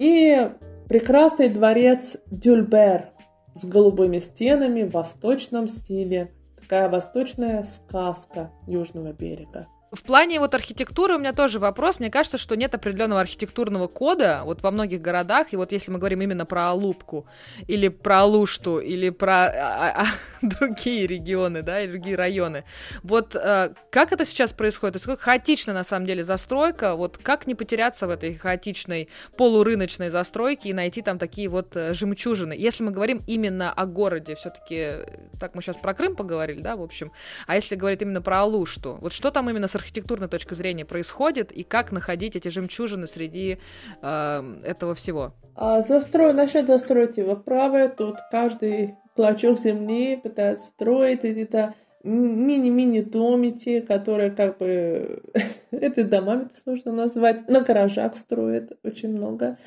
И 0.00 0.50
прекрасный 0.88 1.48
дворец 1.48 2.16
Дюльбер 2.26 3.10
с 3.54 3.64
голубыми 3.64 4.18
стенами 4.18 4.82
в 4.82 4.92
восточном 4.92 5.68
стиле. 5.68 6.32
Такая 6.68 6.90
восточная 6.90 7.62
сказка 7.64 8.50
Южного 8.66 9.14
берега. 9.14 9.68
В 9.90 10.02
плане 10.02 10.38
вот 10.38 10.54
архитектуры 10.54 11.14
у 11.14 11.18
меня 11.18 11.32
тоже 11.32 11.58
вопрос. 11.58 11.98
Мне 11.98 12.10
кажется, 12.10 12.36
что 12.36 12.56
нет 12.56 12.74
определенного 12.74 13.22
архитектурного 13.22 13.88
кода 13.88 14.42
вот 14.44 14.62
во 14.62 14.70
многих 14.70 15.00
городах. 15.00 15.52
И 15.52 15.56
вот 15.56 15.72
если 15.72 15.90
мы 15.90 15.98
говорим 15.98 16.20
именно 16.20 16.44
про 16.44 16.68
Алупку, 16.68 17.26
или 17.66 17.88
про 17.88 18.20
Алушту, 18.20 18.80
или 18.80 19.08
про 19.08 19.46
а, 19.46 20.02
а, 20.02 20.06
другие 20.42 21.06
регионы, 21.06 21.62
да, 21.62 21.80
и 21.80 21.88
другие 21.88 22.16
районы. 22.16 22.64
Вот 23.02 23.34
э, 23.34 23.72
как 23.90 24.12
это 24.12 24.26
сейчас 24.26 24.52
происходит? 24.52 24.94
То 24.94 24.96
есть 24.98 25.06
как 25.06 25.20
хаотична 25.20 25.72
на 25.72 25.84
самом 25.84 26.04
деле 26.04 26.22
застройка? 26.22 26.94
Вот 26.94 27.16
как 27.16 27.46
не 27.46 27.54
потеряться 27.54 28.06
в 28.06 28.10
этой 28.10 28.34
хаотичной 28.34 29.08
полурыночной 29.38 30.10
застройке 30.10 30.68
и 30.68 30.74
найти 30.74 31.00
там 31.00 31.18
такие 31.18 31.48
вот 31.48 31.74
э, 31.76 31.94
жемчужины? 31.94 32.52
Если 32.52 32.84
мы 32.84 32.90
говорим 32.90 33.22
именно 33.26 33.72
о 33.72 33.86
городе, 33.86 34.34
все-таки, 34.34 35.06
так 35.40 35.54
мы 35.54 35.62
сейчас 35.62 35.78
про 35.78 35.94
Крым 35.94 36.14
поговорили, 36.14 36.60
да, 36.60 36.76
в 36.76 36.82
общем. 36.82 37.10
А 37.46 37.56
если 37.56 37.74
говорить 37.74 38.02
именно 38.02 38.20
про 38.20 38.40
Алушту, 38.40 38.98
вот 39.00 39.14
что 39.14 39.30
там 39.30 39.48
именно 39.48 39.66
с 39.66 39.77
архитектурной 39.78 40.28
точки 40.28 40.54
зрения 40.54 40.84
происходит 40.84 41.52
и 41.52 41.64
как 41.64 41.92
находить 41.92 42.36
эти 42.36 42.48
жемчужины 42.48 43.06
среди 43.06 43.58
э, 44.02 44.60
этого 44.64 44.94
всего? 44.94 45.34
А 45.54 45.82
застрой, 45.82 46.34
насчет 46.34 46.66
застройки 46.66 47.20
вы 47.20 47.36
правы, 47.36 47.92
тут 47.96 48.16
каждый 48.30 48.94
клочок 49.16 49.58
земли 49.58 50.16
пытается 50.16 50.68
строить 50.68 51.24
это 51.24 51.74
мини-мини 52.04 53.00
домики, 53.00 53.80
которые 53.80 54.30
как 54.30 54.58
бы 54.58 55.22
это 55.70 56.04
домами 56.04 56.48
нужно 56.66 56.92
назвать, 56.92 57.48
на 57.48 57.60
гаражах 57.62 58.16
строят 58.16 58.78
очень 58.82 59.10
много. 59.10 59.58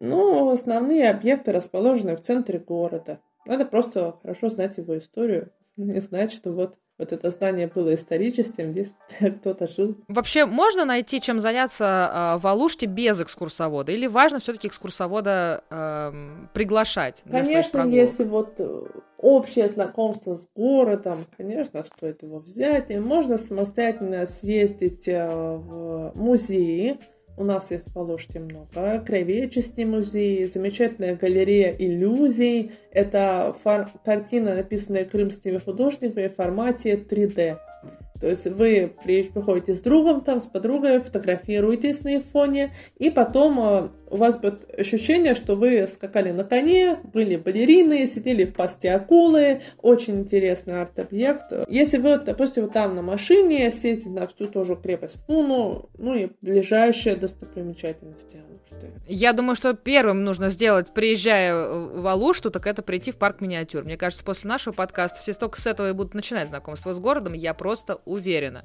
Но 0.00 0.50
основные 0.50 1.10
объекты 1.10 1.52
расположены 1.52 2.16
в 2.16 2.22
центре 2.22 2.58
города. 2.58 3.20
Надо 3.46 3.64
просто 3.64 4.16
хорошо 4.20 4.50
знать 4.50 4.76
его 4.76 4.98
историю 4.98 5.50
и 5.76 6.00
знать, 6.00 6.32
что 6.32 6.52
вот 6.52 6.76
вот 6.98 7.12
это 7.12 7.30
здание 7.30 7.66
было 7.66 7.94
историческим, 7.94 8.72
здесь 8.72 8.92
кто-то 9.40 9.66
жил. 9.66 9.96
Вообще 10.08 10.46
можно 10.46 10.84
найти, 10.84 11.20
чем 11.20 11.40
заняться 11.40 11.84
э, 11.84 12.38
в 12.38 12.46
Алуште 12.46 12.86
без 12.86 13.20
экскурсовода? 13.20 13.92
Или 13.92 14.06
важно 14.06 14.40
все-таки 14.40 14.68
экскурсовода 14.68 15.64
э, 15.70 16.12
приглашать? 16.52 17.22
Конечно, 17.30 17.86
если 17.86 18.24
вот 18.24 18.60
общее 19.18 19.68
знакомство 19.68 20.34
с 20.34 20.48
городом, 20.54 21.26
конечно, 21.36 21.82
стоит 21.84 22.22
его 22.22 22.40
взять. 22.40 22.90
И 22.90 22.98
можно 22.98 23.38
самостоятельно 23.38 24.26
съездить 24.26 25.06
в 25.06 26.12
музеи, 26.14 26.98
у 27.36 27.44
нас 27.44 27.72
их 27.72 27.82
в 27.86 27.94
Волоште 27.94 28.40
много. 28.40 29.02
Краеведческий 29.06 29.84
музей, 29.84 30.44
замечательная 30.46 31.16
галерея 31.16 31.74
иллюзий. 31.78 32.72
Это 32.90 33.54
картина, 34.04 34.54
написанная 34.54 35.04
крымскими 35.04 35.58
художниками 35.58 36.28
в 36.28 36.34
формате 36.34 36.94
3D. 36.94 37.58
То 38.20 38.28
есть 38.28 38.46
вы 38.46 38.94
приходите 39.04 39.74
с 39.74 39.80
другом, 39.80 40.20
там, 40.20 40.40
с 40.40 40.46
подругой, 40.46 41.00
фотографируетесь 41.00 42.04
на 42.04 42.16
их 42.16 42.24
фоне, 42.24 42.74
и 42.98 43.10
потом 43.10 43.58
э, 43.60 43.88
у 44.10 44.16
вас 44.16 44.38
будет 44.38 44.78
ощущение, 44.78 45.34
что 45.34 45.56
вы 45.56 45.88
скакали 45.88 46.30
на 46.30 46.44
коне, 46.44 46.98
были 47.12 47.36
балерины, 47.36 48.06
сидели 48.06 48.44
в 48.44 48.54
пасти 48.54 48.86
акулы. 48.86 49.62
Очень 49.80 50.20
интересный 50.20 50.80
арт-объект. 50.80 51.52
Если 51.68 51.98
вы, 51.98 52.18
допустим, 52.18 52.64
вот 52.64 52.72
там 52.72 52.94
на 52.94 53.02
машине, 53.02 53.70
съездите 53.70 54.10
на 54.10 54.26
всю 54.26 54.48
тоже 54.48 54.76
крепость 54.76 55.24
Фуну, 55.26 55.88
ну 55.98 56.14
и 56.14 56.30
ближайшие 56.42 57.16
достопримечательности 57.16 58.36
Алушты. 58.36 58.92
Я 59.06 59.32
думаю, 59.32 59.56
что 59.56 59.72
первым 59.74 60.24
нужно 60.24 60.50
сделать, 60.50 60.92
приезжая 60.92 61.54
в 61.54 62.06
Алушту, 62.06 62.50
так 62.50 62.66
это 62.66 62.82
прийти 62.82 63.12
в 63.12 63.16
парк 63.16 63.40
миниатюр. 63.40 63.84
Мне 63.84 63.96
кажется, 63.96 64.24
после 64.24 64.48
нашего 64.48 64.74
подкаста 64.74 65.20
все 65.20 65.32
только 65.32 65.60
с 65.60 65.66
этого 65.66 65.88
и 65.88 65.92
будут 65.92 66.14
начинать 66.14 66.48
знакомство 66.48 66.92
с 66.92 66.98
городом. 66.98 67.32
Я 67.32 67.54
просто 67.54 68.00
уверена. 68.04 68.64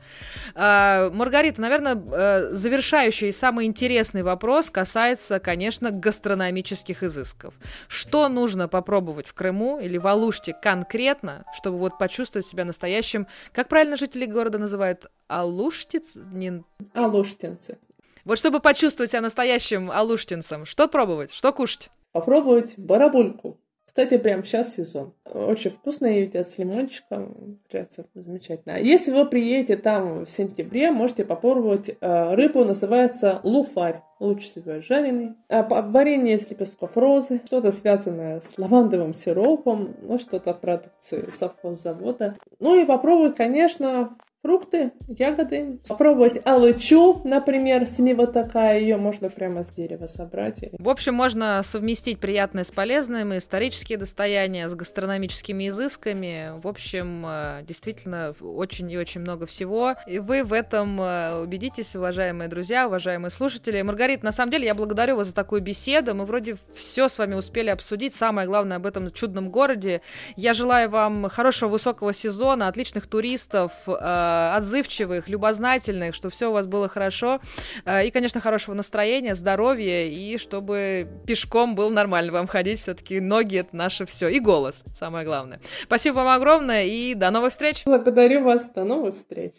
А, 0.55 1.09
Маргарита, 1.11 1.61
наверное, 1.61 1.95
э, 1.95 2.53
завершающий 2.53 3.29
и 3.29 3.31
самый 3.31 3.65
интересный 3.65 4.23
вопрос 4.23 4.69
касается, 4.69 5.39
конечно, 5.39 5.91
гастрономических 5.91 7.03
изысков. 7.03 7.53
Что 7.87 8.29
нужно 8.29 8.67
попробовать 8.67 9.27
в 9.27 9.33
Крыму 9.33 9.79
или 9.79 9.97
в 9.97 10.07
Алуште 10.07 10.53
конкретно, 10.53 11.45
чтобы 11.53 11.77
вот 11.77 11.97
почувствовать 11.97 12.47
себя 12.47 12.65
настоящим, 12.65 13.27
как 13.51 13.67
правильно 13.67 13.97
жители 13.97 14.25
города 14.25 14.57
называют, 14.57 15.07
алуштиц? 15.27 16.15
Не... 16.15 16.63
Алуштинцы. 16.93 17.77
Вот 18.25 18.37
чтобы 18.37 18.59
почувствовать 18.59 19.11
себя 19.11 19.21
настоящим 19.21 19.89
алуштинцем, 19.89 20.65
что 20.65 20.87
пробовать, 20.87 21.31
что 21.31 21.53
кушать? 21.53 21.89
Попробовать 22.11 22.73
барабульку. 22.77 23.57
Кстати, 23.87 24.17
прямо 24.17 24.43
сейчас 24.43 24.75
сезон. 24.75 25.13
Очень 25.25 25.71
вкусно 25.71 26.05
едят 26.05 26.47
с 26.47 26.57
лимончиком. 26.59 27.57
Кажется, 27.71 28.05
замечательно. 28.13 28.75
А 28.75 28.79
если 28.79 29.11
вы 29.11 29.25
приедете 29.25 29.77
там 29.77 30.25
в 30.25 30.29
сентябре, 30.29 30.91
можете 30.91 31.23
попробовать 31.25 31.95
э, 31.99 32.35
рыбу, 32.35 32.63
называется 32.63 33.39
луфарь. 33.43 34.01
Лучше 34.19 34.47
всего 34.47 34.81
жареный. 34.81 35.35
А, 35.49 35.63
варенье 35.63 36.35
из 36.35 36.47
лепестков 36.49 36.97
розы. 36.97 37.41
Что-то 37.45 37.71
связанное 37.71 38.39
с 38.39 38.57
лавандовым 38.57 39.13
сиропом. 39.13 39.95
Ну, 40.01 40.19
что-то 40.19 40.53
продукции 40.53 41.29
совхоззавода. 41.31 42.35
Ну 42.59 42.79
и 42.79 42.85
попробовать, 42.85 43.35
конечно, 43.35 44.15
фрукты, 44.47 44.93
ягоды. 45.09 45.77
Попробовать 45.89 46.39
алычу, 46.45 47.19
например, 47.25 47.85
слива 47.85 48.27
такая, 48.27 48.79
ее 48.79 48.95
можно 48.95 49.29
прямо 49.29 49.61
с 49.61 49.71
дерева 49.71 50.07
собрать. 50.07 50.59
В 50.79 50.87
общем, 50.87 51.15
можно 51.15 51.61
совместить 51.63 52.19
приятное 52.19 52.63
с 52.63 52.71
полезным, 52.71 53.33
и 53.33 53.39
исторические 53.39 53.97
достояния 53.97 54.69
с 54.69 54.73
гастрономическими 54.73 55.67
изысками. 55.67 56.53
В 56.61 56.67
общем, 56.69 57.25
э, 57.27 57.63
действительно, 57.67 58.35
очень 58.39 58.89
и 58.89 58.97
очень 58.97 59.19
много 59.19 59.47
всего. 59.47 59.95
И 60.07 60.19
вы 60.19 60.45
в 60.45 60.53
этом 60.53 61.01
э, 61.01 61.41
убедитесь, 61.41 61.93
уважаемые 61.97 62.47
друзья, 62.47 62.87
уважаемые 62.87 63.31
слушатели. 63.31 63.81
Маргарита, 63.81 64.23
на 64.23 64.31
самом 64.31 64.51
деле, 64.51 64.65
я 64.65 64.75
благодарю 64.75 65.17
вас 65.17 65.27
за 65.27 65.35
такую 65.35 65.61
беседу. 65.61 66.15
Мы 66.15 66.23
вроде 66.23 66.55
все 66.73 67.09
с 67.09 67.17
вами 67.17 67.35
успели 67.35 67.69
обсудить. 67.69 68.13
Самое 68.13 68.47
главное 68.47 68.77
об 68.77 68.85
этом 68.85 69.11
чудном 69.11 69.49
городе. 69.49 69.99
Я 70.37 70.53
желаю 70.53 70.89
вам 70.89 71.27
хорошего 71.27 71.69
высокого 71.69 72.13
сезона, 72.13 72.69
отличных 72.69 73.07
туристов, 73.07 73.73
э, 73.87 74.36
отзывчивых, 74.55 75.27
любознательных, 75.27 76.15
чтобы 76.15 76.33
все 76.33 76.49
у 76.49 76.53
вас 76.53 76.65
было 76.67 76.87
хорошо. 76.87 77.39
Э, 77.85 78.05
и, 78.05 78.11
конечно, 78.11 78.41
хорошего 78.41 78.75
настроения, 78.75 79.35
здоровья, 79.35 80.05
и 80.05 80.37
чтобы 80.37 81.07
пешком 81.25 81.75
было 81.75 81.89
нормально 81.89 82.31
вам 82.31 82.47
ходить. 82.47 82.81
Все-таки 82.81 83.19
ноги— 83.19 83.57
это 83.59 83.75
наше 83.75 84.05
все. 84.05 84.27
И 84.29 84.39
голос, 84.39 84.83
самое 84.95 85.25
главное. 85.25 85.59
Спасибо 85.83 86.15
вам 86.15 86.29
огромное, 86.29 86.85
и 86.85 87.13
до 87.13 87.31
новых 87.31 87.51
встреч! 87.51 87.83
Благодарю 87.85 88.43
вас, 88.43 88.71
до 88.71 88.83
новых 88.83 89.15
встреч! 89.15 89.53